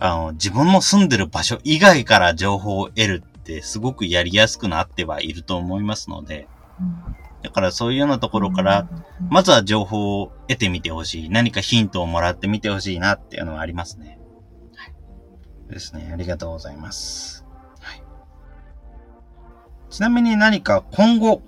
[0.00, 6.48] あの、自分の住んでる場所以外から情報を得るってすごくやりやすくなってはいると思いますので、
[6.80, 8.88] うんだからそういうようなところから、、
[9.28, 11.28] まずは情報を得てみてほしい。
[11.28, 14.18] 何かヒントをもらってみてほしいなっていうのはありますね。
[14.74, 14.94] はい。
[15.70, 16.08] ですね。
[16.10, 17.44] ありがとうございます。
[17.80, 18.02] はい。
[19.90, 21.42] ちなみに何か今後、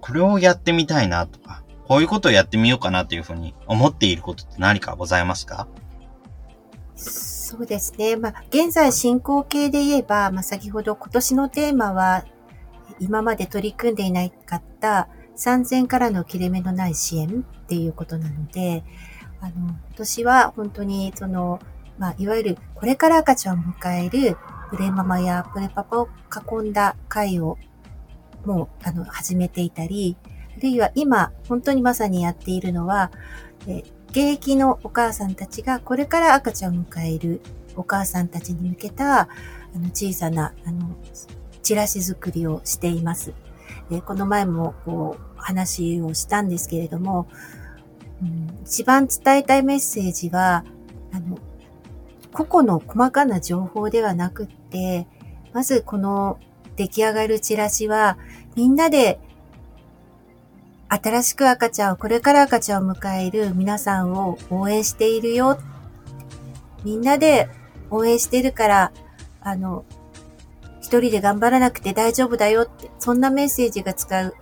[0.00, 5.68] これをやってみたいなとか、こういうことをやってみようかなというふうに思っていることって何かございますか？
[7.48, 8.16] そうですね。
[8.16, 12.26] まあ、現在進行形で言えば、まあ、先ほど今年のテーマは、
[13.00, 15.08] 今まで取り組んでいなかった
[15.38, 18.84] 3000からの切れ目のない支援っていうことなので、
[19.40, 21.58] あの、今年は本当にその、
[21.96, 24.36] まあ、いわゆるこれから赤ちゃんを迎える
[24.68, 26.08] プレママやプレパパを
[26.62, 27.56] 囲んだ会を
[28.44, 30.18] もう、あの、始めていたり、
[30.54, 33.10] あるいは今、本当にまさにやっているのは、
[33.66, 33.84] え
[34.18, 37.40] 現役のお母さんたちがこれから赤ちゃんを迎える
[37.76, 39.28] お母さんたちに向けたあ
[39.76, 40.96] の小さなあの
[41.62, 43.32] チラシ作りをしています。
[43.88, 47.28] でこの前もこう話をしたんですけれども、
[48.20, 50.64] うん、一番伝えたいメッセージは
[51.12, 51.38] あの
[52.32, 55.06] 個々の細かな情報ではなくって、
[55.52, 56.40] まずこの
[56.74, 58.18] 出来上がるチラシは
[58.56, 59.20] みんなで
[60.88, 65.58] 新しく赤ちゃんを、これから赤ちゃんを迎える皆さんを応援しているよ。
[66.84, 67.48] みんなで
[67.90, 68.92] 応援してるから、
[69.40, 69.84] あの、
[70.80, 74.34] 一人で頑張らなくて大丈夫だよって、そんなメッセージが使う、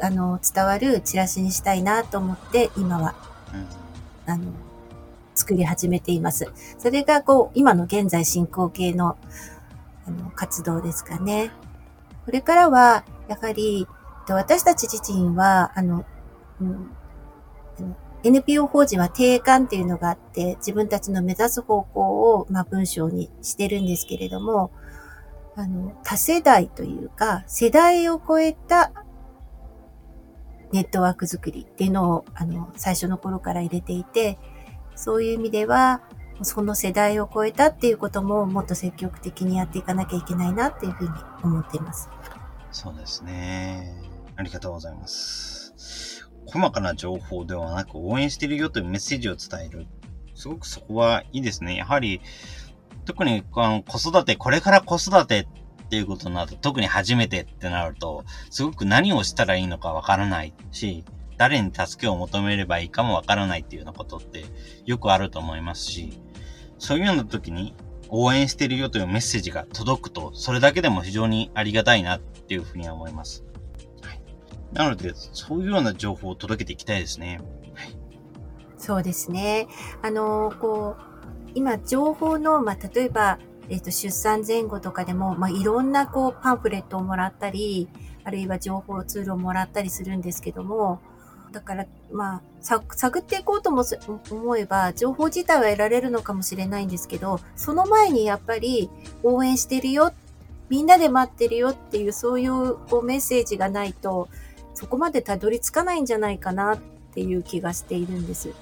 [0.00, 3.14] あの、伝わるチラシにしたいなと思って、今は、
[3.54, 3.84] うん
[4.26, 4.52] あの、
[5.34, 6.50] 作り始めています。
[6.78, 9.16] それが、こう、今の現在進行形の、
[10.06, 11.50] あの、活動ですかね。
[12.26, 13.86] これからは、やはり、
[14.26, 16.04] と私たち自身は、あの、
[16.60, 16.90] うん、
[18.24, 24.70] NPO 法人は定款っていうのがあって、自分たちの目指す方向を、まあ、文章にしてるんですけれども、
[25.56, 28.92] あの、多世代というか、世代を超えた
[30.72, 34.38] ネットワーク作りっていうのを、あの、最初の頃から入れていて、
[34.96, 36.00] そういう意味では、
[36.42, 41.10] その世代を超えたっていうことももっと積極的にやっていかなきゃいけないなっていうふうに
[41.42, 42.08] 思っています。
[42.72, 44.13] そうですね。
[44.36, 46.28] ありがとうございます。
[46.46, 49.86] 細かな情報ではなく応援してるよというメッセージを伝える。
[50.34, 51.76] すごくそこはいいですね。
[51.76, 52.20] やはり、
[53.04, 55.40] 特にあの子育て、これから子育て
[55.84, 61.04] っていうことになると、特に初めてってなると、すごく何をしたらいいのかわからないし、
[61.36, 64.44] 誰に助けを求めればいいかもわからないっていうようなことって
[64.86, 66.20] よくあると思いますし、
[66.78, 67.74] そういうような時に
[68.08, 73.44] 応援してるよというメッセージが届くと、それだけでも非常にありがたいなっていうふうには思います。
[74.74, 77.40] なので、そういうような情報を届けていきたいですね。
[78.76, 79.68] そうですね。
[80.02, 87.88] あの、こう、今、情報の、まあ、例えば、えっ、と、出産前後とかでも、まあ、いろんな、こう、パンフレットをもらったり、
[88.24, 91.00] あるいは情報ツールをもらったりするんですけども、
[91.52, 93.84] だから、まあ、探っていこうとも
[94.30, 98.90] 思えば、情報自体は得られるのかもしれないんですけど、その前にやっぱり、
[99.22, 100.12] 応援してるよ、
[100.68, 104.28] みんなで待ってるよっていう、そういう、こう、メッセージがないと、
[104.74, 106.78] そこまでたどり着かないんじゃないかなっ
[107.14, 108.52] ていう気がしているんです。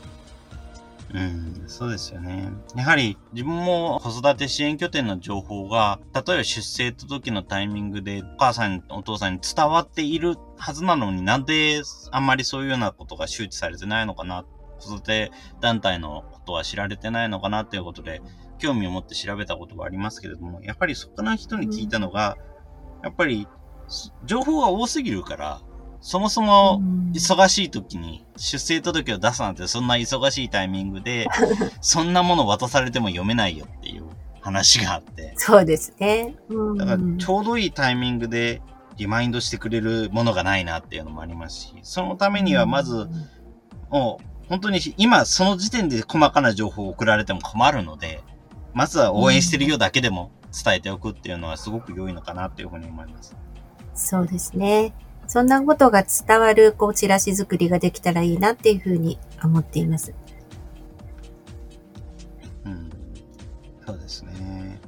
[1.14, 2.50] うん、そうですよね。
[2.74, 14.46] やはり自分も子育て支援拠点の情報が、例えば出生届のタイミングでお母さん、お父さんに伝わっているはずなのになんであんまりそういうようなことが周知されてないのかな、
[14.80, 18.22] 子育て団体のことは知られてないのかなということで、
[18.58, 22.38] 興味を持って調べたことがありますけれども、やっぱりそこの人に聞いたのが、
[23.02, 23.46] やっぱり
[24.24, 25.60] 情報が多すぎるから、
[26.02, 31.28] そもそもうん忙しい時に出生届を出すなんてそんな忙しいタイミングで、
[31.80, 34.04] そんなもの渡されても読めないよっていう
[34.40, 35.32] 話があって。
[35.36, 36.34] そうですね。
[36.48, 38.60] うんだからちょうどいいタイミングで
[38.96, 43.08] リマインドしてくれるものがないなっていうのもありますし、そのためにはまず、
[43.90, 48.22] もう本当に今その時点で細かな情報を送られても困るので、
[48.74, 50.30] まずは応援してるよだけでも
[50.64, 53.36] 伝えておくっていうのはすごく良いのかなっていうふうに思います。
[53.94, 54.92] そうですね。
[55.32, 60.12] そんなことが伝わる、こう、チラシ作りができたらいいなっていうふうに思っています。
[62.66, 62.90] うん。
[63.86, 64.78] そうですね。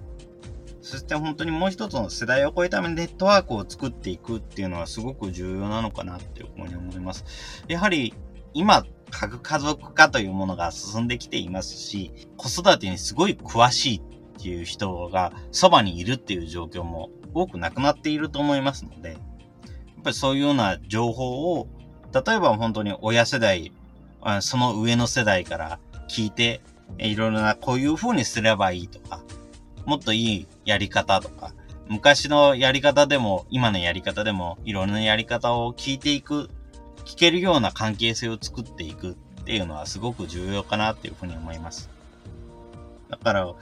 [0.82, 7.24] そして本当にもう一つの世代を超えたネットワークを作っていくっていうのはすごく重要なのかなっていうふうに思います。
[7.66, 8.12] やはり
[8.52, 14.02] 今、核家族化というものが進んできていますし、子育てにすごい詳しいっ
[14.42, 19.16] ていう人がそばにいるっていう状況も多くなくなっていると思いますので、
[20.04, 21.66] ぱりそういうような情報を、
[22.12, 23.72] 例えば本当に親世代、
[24.40, 25.78] その上の世代から
[26.08, 26.60] 聞いて、
[26.98, 29.20] いろいろな、こういう風にすればいいとか、
[29.84, 31.52] もっといいやり方とか、
[31.88, 36.48] 昔のやり方でも、今のやり方でも、いろんなやり方を聞いていく、
[37.04, 41.90] 聞けるような関係性を作っていくっていうのはすごく重要かなっていうふうに思います。
[43.10, 43.54] だから、やっ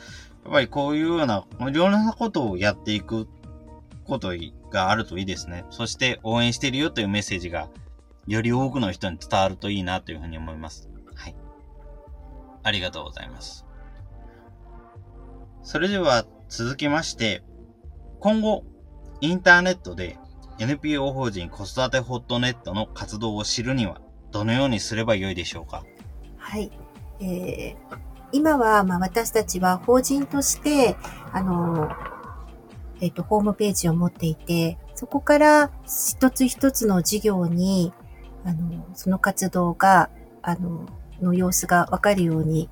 [0.51, 3.29] ぱりこういうような、いろんなことをやっていく
[4.05, 4.35] こと
[4.73, 5.65] があるといいですね。
[5.71, 7.69] そして応援してるよというメッセージが、
[8.27, 10.89] より多くの人に伝わるといいなというふうに思います。
[11.15, 11.37] はい。
[12.63, 13.67] ありがとうございます。
[15.63, 17.43] それでは続きまして、
[18.21, 18.65] 今後、
[19.21, 20.19] インターネットで
[20.59, 24.01] NPO 法人子育てホットネットの活動を知るには、
[24.31, 25.85] どのようにすればよいでしょうか？
[26.37, 26.71] はい。
[27.21, 27.99] えー、
[28.33, 30.97] 今は、まあ、私たちは法人として、
[31.33, 31.89] あの、
[33.03, 37.93] えっ、と、ホームページを持っていて、そこから一つ一つの事業に、
[38.45, 40.09] あの、その活動が、
[40.41, 40.87] あの、
[41.21, 42.71] の様子がわかるように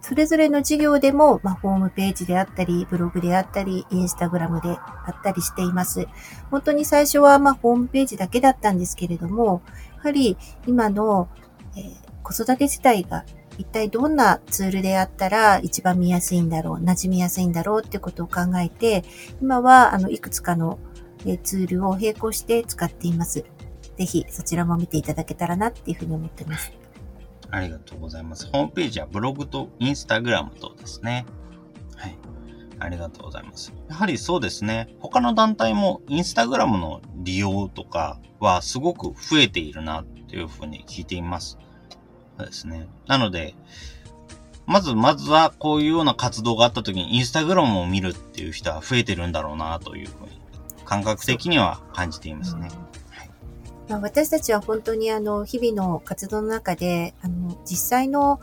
[0.00, 6.06] それぞれの事業でも、まあ、ホームページであったり、ブログであったり、インスタグラムであったりしています。
[6.50, 9.62] 本当に最初は、まあ、ホームページだけだったんですけれども、
[9.96, 11.28] やはり今の、
[11.76, 13.24] えー、子育て世帯が
[13.62, 19.04] 一体どんなツールであったら一番見やすいんだろう、馴染みやすいんだろうってことを考えて、
[19.40, 20.80] 今は、あの、いくつかの、
[21.24, 23.44] えツールを並行して使っています。
[23.96, 26.72] ぜひそちらも見ていただけたらなっていうふうに思ってます。
[27.52, 28.46] ありがとうございます。
[28.50, 31.24] ホームページはブログとインスタグラムとですね。
[31.94, 32.18] はい。
[32.80, 33.72] ありがとうございます。
[33.88, 34.96] やはりそうですね。
[34.98, 41.58] 他の団体もインスタグラムの利用とかはすごく増えているなっていうふうに聞いています。
[42.38, 42.88] ですね。
[43.06, 43.54] なので、
[44.66, 50.42] まず、まずはこういうような活動があった時にインスタグラムを見るっていう人は増えてるんだろうなというふうに
[50.84, 52.70] 感覚的には感じていますね。
[53.88, 58.40] まあ、私たちは本当にあの、日々の活動の中で、あの、実際の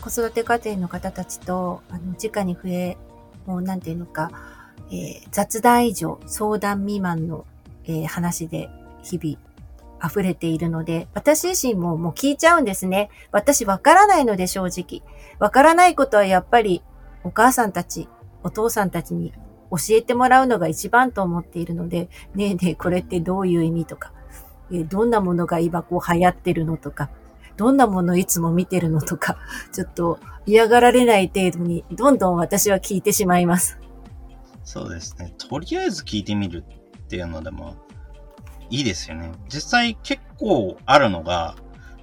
[0.00, 2.96] 子育て家庭の方たちと、あの、直に触れ、
[3.46, 4.30] もうなんていうのか、
[4.90, 7.44] えー、雑談以上、相談未満の、
[7.84, 8.70] えー、話で
[9.02, 9.51] 日々
[10.04, 13.10] 溢れているので、私自身ももう聞いちゃうんですね。
[13.30, 15.02] 私わからないので正直。
[15.38, 16.82] わからないことはやっぱり
[17.24, 18.08] お母さんたち、
[18.42, 19.32] お父さんたちに
[19.70, 24.12] 教えてもらうのが一番と思っているので、ねえねえ、これってどういう意味とか、
[24.72, 27.10] えどんなものが今こう流行ってるのとか、
[27.56, 29.38] どんなものいつも見てるのとか、
[29.72, 33.78] ちょっと嫌がられない程度にどんどん私は聞いてしまいます。
[34.64, 35.34] そうですね。
[35.38, 37.76] とりあえず聞いてみるっていうのでも
[38.72, 39.30] いいですよね。
[39.52, 41.56] 実際結構あるのが、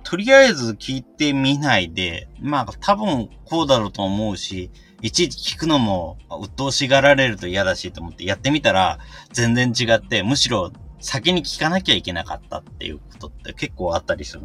[0.03, 4.70] とりあえず聞いてみないで、まあ多分こうだろうと思うし、
[5.01, 8.99] いちいち聞くのも鬱陶しがられると嫌だしと思ってやってみたら
[9.34, 14.43] 全然違って、むしろ先に聞かなきゃいけなかったっていうことって結構あったりする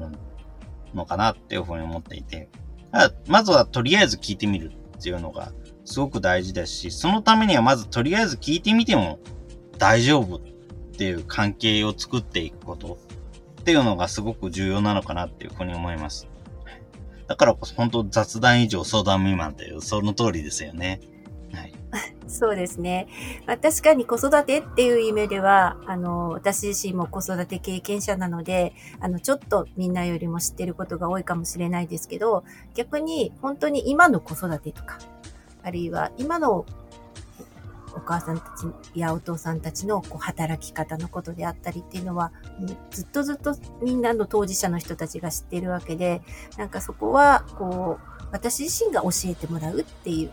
[0.95, 2.49] のかなっていうふうに思っていて、
[3.29, 5.53] まずはとりあえず聞いてみるっていうのが
[5.85, 9.19] すごく大事ですし、そのためにはまずとりあえず聞いてみても
[9.77, 10.41] 大丈夫っ
[10.95, 12.99] っていう関係を作っていくこと
[13.61, 16.29] っていうのがすごく重要なのかなっていうふうに思います。
[17.27, 21.01] だからこそ本当雑談以上相談未満っていうその通りですよね。
[21.53, 21.75] はい
[22.27, 23.07] そうですね。
[23.47, 32.43] まあ、確かに子育てっていう意味では、あの、私自身も子育て経験者なので、あの、ちょっとみんなよりも知ってることが多いかもしれないですけど、
[32.75, 34.99] 逆に本当に今の子育てとか、
[35.63, 36.67] あるいは今の
[37.97, 38.67] お母さんたち
[38.99, 42.33] やお父さんたちのこう働き方のことであったりっていうのは、
[42.91, 46.23] ずっとずっとみんなの当事者の人たちが知っているわけで、
[46.57, 50.31] なんかそこは、こう、私自身が教えてもらうっていう。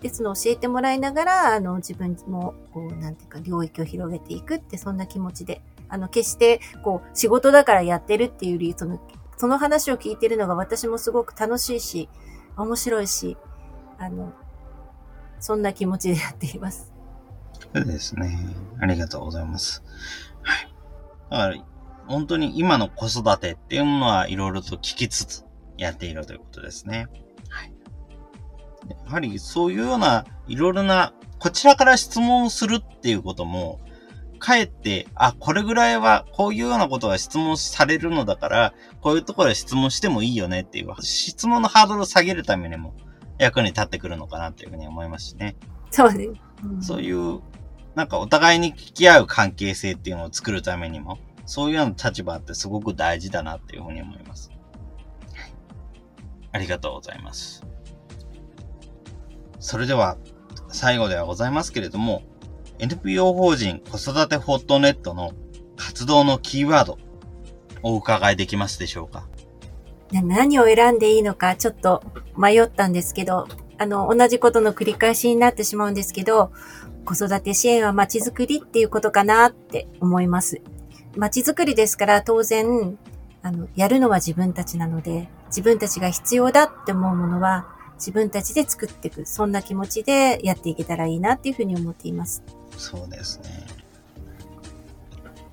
[0.00, 9.00] で、その教えてもらいながら、あの、自分も、こう、なんていうか、領域を広げていくって、そんな気持ちで、あの、決して、こう、仕事だからやってるっていうより、その、
[9.36, 12.08] その話を聞いてるのが私もすごく楽しいし、
[12.56, 13.36] 面白いし、
[13.98, 14.32] あの、
[15.40, 16.92] そんな気持ちでやっています。
[17.74, 18.38] そうですね。
[18.80, 19.82] ありがとうございます。
[20.42, 20.74] はい。
[21.30, 21.64] だから、
[22.06, 25.44] 本当に今の子育てっていうものはいろいろと聞きつつ
[25.76, 27.08] やっているということですね。
[29.06, 33.80] やはりそういうようないろいろな、こちらから質問をするっていうことも、
[34.38, 42.94] かえって、あ、これぐらいは、こういうようなことが質問されるのだから、こういうところで質問してもいいよねっていう、質問のハードルを下げるためにも
[43.38, 45.56] 役に立ってくるのかなというふうに思いますしね。
[45.90, 46.28] そうね。
[46.64, 47.40] うん、そういう、
[47.94, 54.50] なんかお互いに聞き合う関係性っていうのを作るためにも、そういうような立場ってすごく大事だなっていうふうに思います。
[56.52, 57.64] ありがとうございます。
[59.60, 60.16] それでは、
[60.68, 62.22] 最後ではございますけれども、
[62.78, 65.32] NPO 法人子育てホットネットの
[65.76, 66.98] 活動のキーワード、
[67.82, 69.28] お伺いできますでしょうか？
[70.12, 72.02] 何を選んでいいのかちょっと
[72.36, 73.46] 迷ったんですけど、
[73.78, 76.50] あの、同じことの繰り返しになってしまうんですけど、
[77.04, 80.60] 子育て支援は街づくりっていうことかなって思います。
[81.16, 82.98] 街づくりですから当然、
[83.42, 89.26] あの、やるのは自分たちなので、自分たちが必要だって思うものは自分たちで作っていく。
[89.26, 92.42] そんな気持ちでやっていけたらいいなっていうふうに思っています。
[92.76, 93.66] そうですね。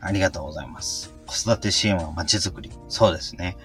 [0.01, 1.14] ありがとうございます。
[1.25, 2.71] 子育て支援は街づくり。
[2.87, 3.57] そうですね。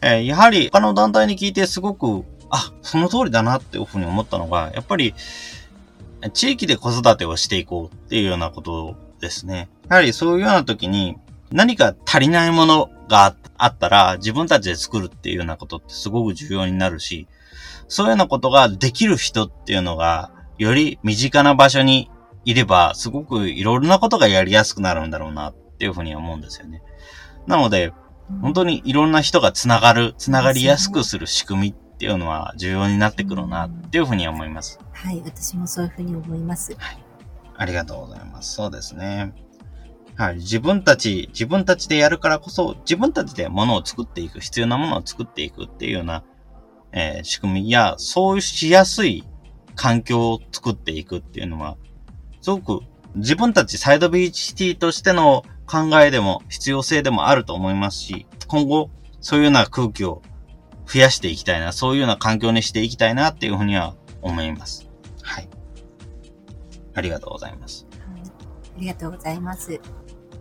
[0.00, 5.14] えー、やはり他の団体に聞いてすごく、あ、その通りだなっていうふうに思ったのが、やっぱり、
[6.32, 9.68] 地域で子育てをしていこうっていうようなことですね。
[9.88, 11.16] やはりそういうような時に
[11.50, 17.26] 何か足りないものがあったら自分たちで作るっていうようなことってすごく重要になるし、
[17.88, 22.10] そういうようなことができる人っていうのがより身近な場所に
[22.44, 26.82] いればすごくいろいろなことがやりやすくなるんだろうなっていうふうに思うんですよね。
[27.46, 27.92] なので、
[28.42, 34.78] 本当にいろんな人がつながる、つながりやすくする仕組みっていうのは重要になってくるなっていうふうに思います。
[34.92, 36.74] はい、私もそういうふうに思います。
[36.78, 37.04] はい。
[37.56, 38.54] ありがとうございます。
[38.54, 39.34] そうですね。
[40.16, 40.36] はい。
[40.36, 46.24] 自分たち、自分たちでやるからこそ、自分たちで物を作っていく、必要なものを作っていくっていうような、
[46.92, 49.24] えー、仕組みや、そうしやすい
[49.74, 51.76] 環境を作っていくっていうのは、
[52.40, 52.80] すごく
[53.16, 58.90] 自分たちサイドビーチシティとしての考えでも必要性でもあると思いますし、今後、
[59.20, 60.22] そういうような空気を
[60.86, 64.88] 増やしていきたいな、そういうような環境にしていきたいなっていうふうには思います。
[65.22, 65.48] はい。
[66.94, 67.86] ありがとうございます。
[68.76, 69.80] ありがとうございます。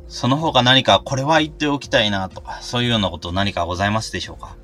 [0.07, 4.57] その他何かこれは言っておきたいなとか、そういうようなこと何かございますでしょうか？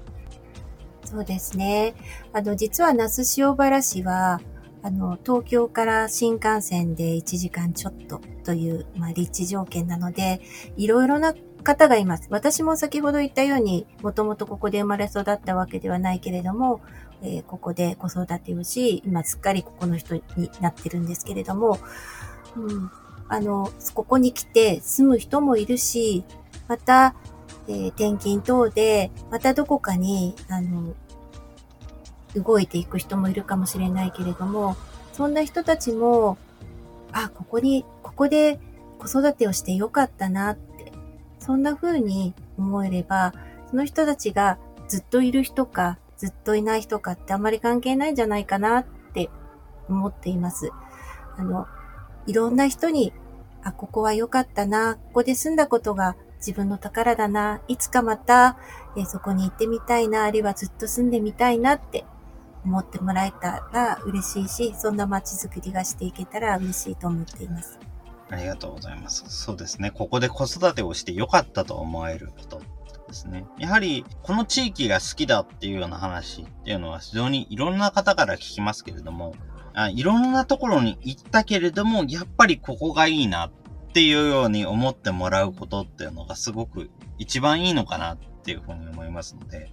[1.04, 1.94] そうですね。
[2.34, 4.42] あの、実は那須塩原市は、
[4.86, 10.42] あの、東京から新幹線で1時間ちょっとという、まあ、立地条件なので、
[10.78, 11.34] いろいろな
[11.64, 12.28] 方がいます。
[12.30, 16.82] 私も先ほど言ったように、もともとここで生まれ育ったわけではないけれども、
[17.24, 20.22] えー、ここで子育てをし、今すっかりここの人に
[20.62, 21.80] なってるんですけれども、
[22.56, 22.92] うん、
[23.28, 26.24] あの、ここに来て住む人もいるし、
[26.68, 27.16] また、
[27.68, 30.94] えー、転勤等で、またどこかに、あの、
[32.36, 34.76] 動いていく人もいるかもしれないけれども、
[35.14, 36.38] そんな人たちも、
[37.12, 38.60] あ、ここに、ここで
[39.00, 40.76] 子育てをしてよかったなって
[41.46, 43.34] そんな風に思えれば、
[43.70, 44.58] その人たちが
[44.88, 49.30] ずっといる人か、ずっといない人かってあんまり関係ないんじゃないかなって
[49.88, 50.72] 思っています。
[51.38, 51.68] あの、
[52.26, 53.14] いろんな人に、
[53.64, 58.58] あ、ここは良かったな、ここで住んだことが自分の宝だな、いつかまた、
[58.98, 62.06] えそこに行ってみたいな、あるいはずっと住んでみたいなって
[62.66, 67.80] 思ってもらえたら嬉しいし、そんな街づくりがしていけたら嬉しいと思っています。
[68.30, 69.24] ありがとうございます。
[69.28, 69.92] そうですね。
[69.92, 72.62] ここで子育てをして良かったと思えること
[73.08, 73.46] ですね。
[73.60, 79.36] やはり、この地域が好きだっていうような話っていうのは非常にいろんな方から聞きますけれども、
[79.76, 83.52] あいろんなところに行ったけれども、やっぱりここがいいなっ
[83.94, 86.90] ていうように思ってもらうことっていうのがすごく
[87.20, 89.72] 一番いいのかなっていうふうに思いますので、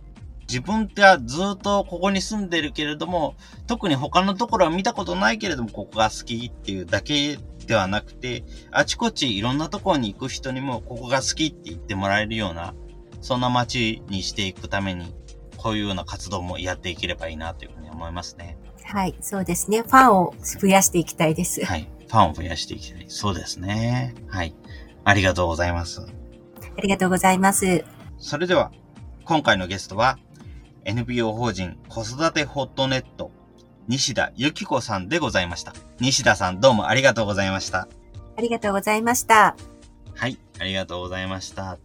[0.53, 3.37] 自分ってはずっとここに住んでるけれども、
[3.67, 12.75] 特に他のところは見たことないけれども、ここが好きっていうだけではなくて、あちこちいろんなところに行く人にもここが好きって言ってもらえるような、
[13.23, 15.15] そんな街にしていくために、
[15.57, 18.59] こういうような活動もやっていければいいなというふうに思いますね。
[18.85, 19.81] はい、そうですね。
[19.81, 21.65] ファンを増やしていきたいです。
[21.65, 23.07] はい、ファンを増やしていきたい。
[23.09, 24.15] そうですね。
[24.29, 24.55] はい。
[25.05, 26.03] ありがとうございます。
[26.03, 27.87] ありがとうございます。
[28.19, 28.71] それでは、
[29.25, 30.19] 今回のゲストは、
[30.85, 33.31] NPO 法人子育てホットネット
[33.89, 35.73] 西田由紀子さんでございました。
[36.01, 37.89] 西田さんどうもありがとうございました。
[38.37, 39.57] ありがとうございました。
[40.15, 41.79] はい、ありがとうございました。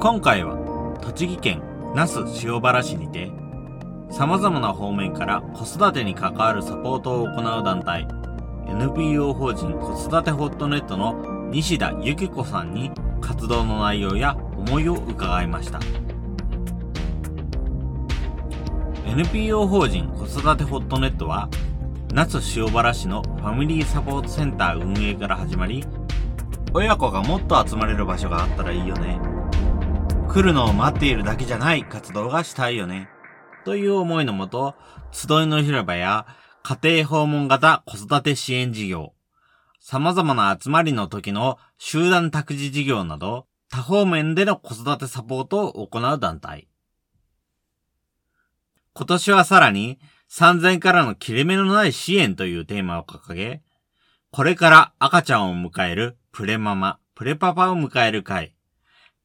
[0.00, 1.62] 今回は栃木県
[1.94, 3.30] 那須塩原市にて
[4.10, 8.08] 様々な方面から子育てに関わるサポートを行う団体
[8.66, 12.90] NPO 法人子育てホットネットの西田由紀子さんに
[13.20, 15.80] 活動の内容や思いを伺いました。
[19.06, 21.48] NPO 法人子育てホットネットは、
[22.14, 25.84] 那須塩原市のファミリーサポートセンター運営から始まり、
[26.72, 29.20] 親子がもっと集まれる場所があったらいいよね。
[30.28, 33.10] 来るのを待っているだけじゃない活動がしたいよね。
[33.66, 34.74] という思いのもと、
[35.10, 36.24] 集いの広場や
[36.62, 39.14] 家庭訪問型子育て支援事業、
[39.80, 46.68] 様々な集まりの時の集団託児事業など、多方面での子育てサポートを行う団体。
[48.94, 49.98] 今年はさらに、
[50.28, 53.62] 産前からの切れ目のない支援というテーマを掲げ、
[54.30, 58.54] これから赤ちゃんを迎えるプレママ、プレパパを迎える会。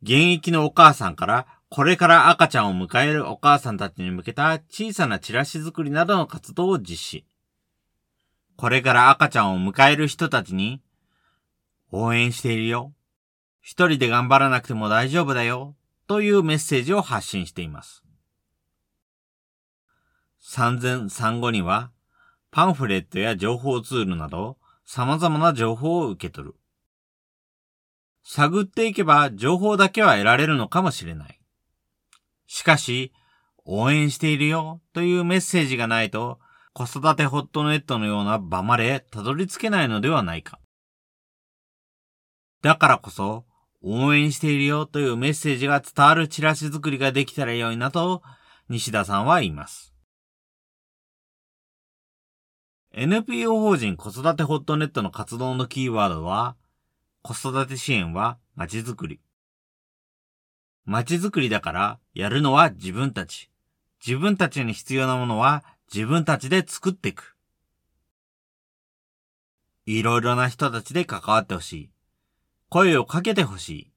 [0.02, 7.26] 現役のお母さんからこれから赤ちゃんを迎えるお母さんたちに向けた小さなチラシ作りなどの活動を実施。
[8.56, 10.82] これから赤ちゃんを迎える人たちに、
[11.92, 12.94] 応援しているよ。
[13.62, 15.76] 一人で頑張らなくても大丈夫だよ。
[16.08, 18.04] というメッセージを発信しています。
[20.40, 21.92] 産前産後には、
[22.50, 26.56] パンフレットや情報ツールなど、様々な情報を受け取る。
[28.24, 31.37] 探っていけば情報だけは得られるのかもしれない。
[32.48, 33.14] しかし、
[33.66, 36.40] 応援しているよというメッセージがないと、
[36.74, 40.60] 子育てホットネットのような場までたどり着けないのではないか。
[42.62, 43.46] だからこそ、
[43.82, 48.24] 応援しているよというメッセージが伝わるチラシ作りができたら良いなと、
[48.70, 49.94] 西田さんは言います。
[52.94, 56.56] NPO 法人子育てホットネットの活動のキーワードは、
[57.22, 59.20] 子育て支援は街づくり。
[60.88, 63.52] 街づくりだからやるのは自分たち。
[64.06, 67.36] 自分たちに必要なものは自分たちで作っていく。
[69.86, 71.90] いろいろな人たちで関わってほしい。
[72.70, 73.92] 声をかけてほしい。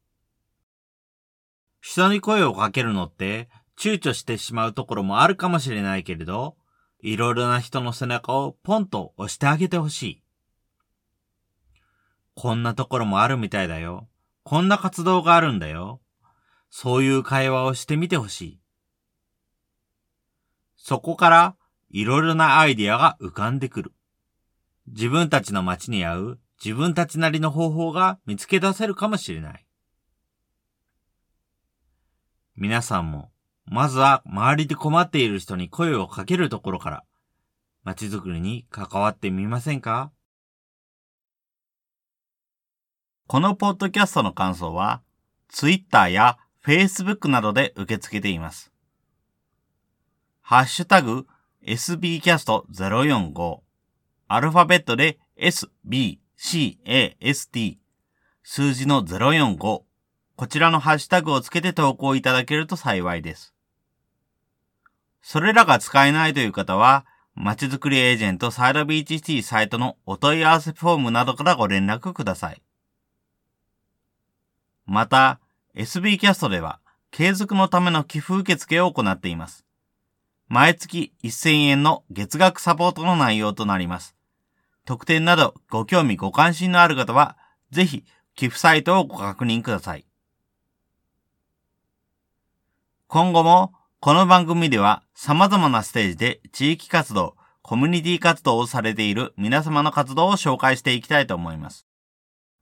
[1.80, 6.56] 人に声をかけるのって躊躇してしまうところもあるかもしれないけれど、
[7.02, 10.22] いろいろな人の背中をポンと押してあげてほしい。
[12.34, 14.08] こんなところもあるみたいだよ。
[14.42, 16.00] こんな活動があるんだよ。
[16.70, 18.60] そういう会話をしてみてほしい。
[20.76, 21.56] そこから
[21.90, 23.92] いろいろなアイディアが浮かんでくる。
[24.86, 29.66] 自分たちの街に合う自分たちなりの方法が見つけ出せるかもしれない。
[32.56, 33.30] 皆さんも、
[33.66, 37.04] まずは周りで困っている人に声をかけるところから、
[37.82, 40.12] 街づくりに関わってみませんか？
[43.26, 45.02] このポッドキャストの感想は、
[45.48, 48.70] Twitter や Facebook などで受け付けています。
[50.40, 51.26] ハッシュタグ
[51.64, 53.60] sbcast045
[54.28, 57.76] アルファベットで sb CAST
[58.42, 59.82] 数字の045
[60.40, 63.54] こちらのハッシュタグをつけて投稿いただけると幸いです。
[65.20, 67.04] それらが使えないという方は、
[67.34, 72.62] まちづくりエージェントサイドビーチシティサイトのお問い合わせフォームなどからご連絡ください。
[74.86, 75.40] また、
[75.76, 76.80] SB キャストでは、
[77.12, 79.64] 継続のための寄付受付を行っています。
[80.48, 84.16] 毎月1000円の月額サポートの内容となります。
[84.84, 87.36] 特典などご興味ご関心のある方は、
[87.70, 88.04] ぜひ
[88.34, 90.06] 寄付サイトをご確認ください。
[93.06, 101.86] 今後もこの番組では様々なステージで地域活動、コミュニティ活動をされている皆様の活動を紹介していきたいと思います。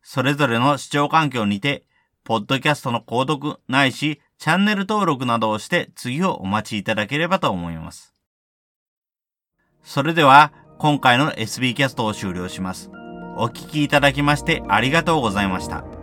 [0.03, 1.87] それぞれの視聴環境にて、
[2.29, 8.13] ポッドキャストの購読ないし、チャンネル登録などをして次をお待ちいただければと思います。
[9.83, 12.91] それでは、今回の SB キャストを終了します。
[13.39, 15.98] お聴きいただきましてありがとうございました。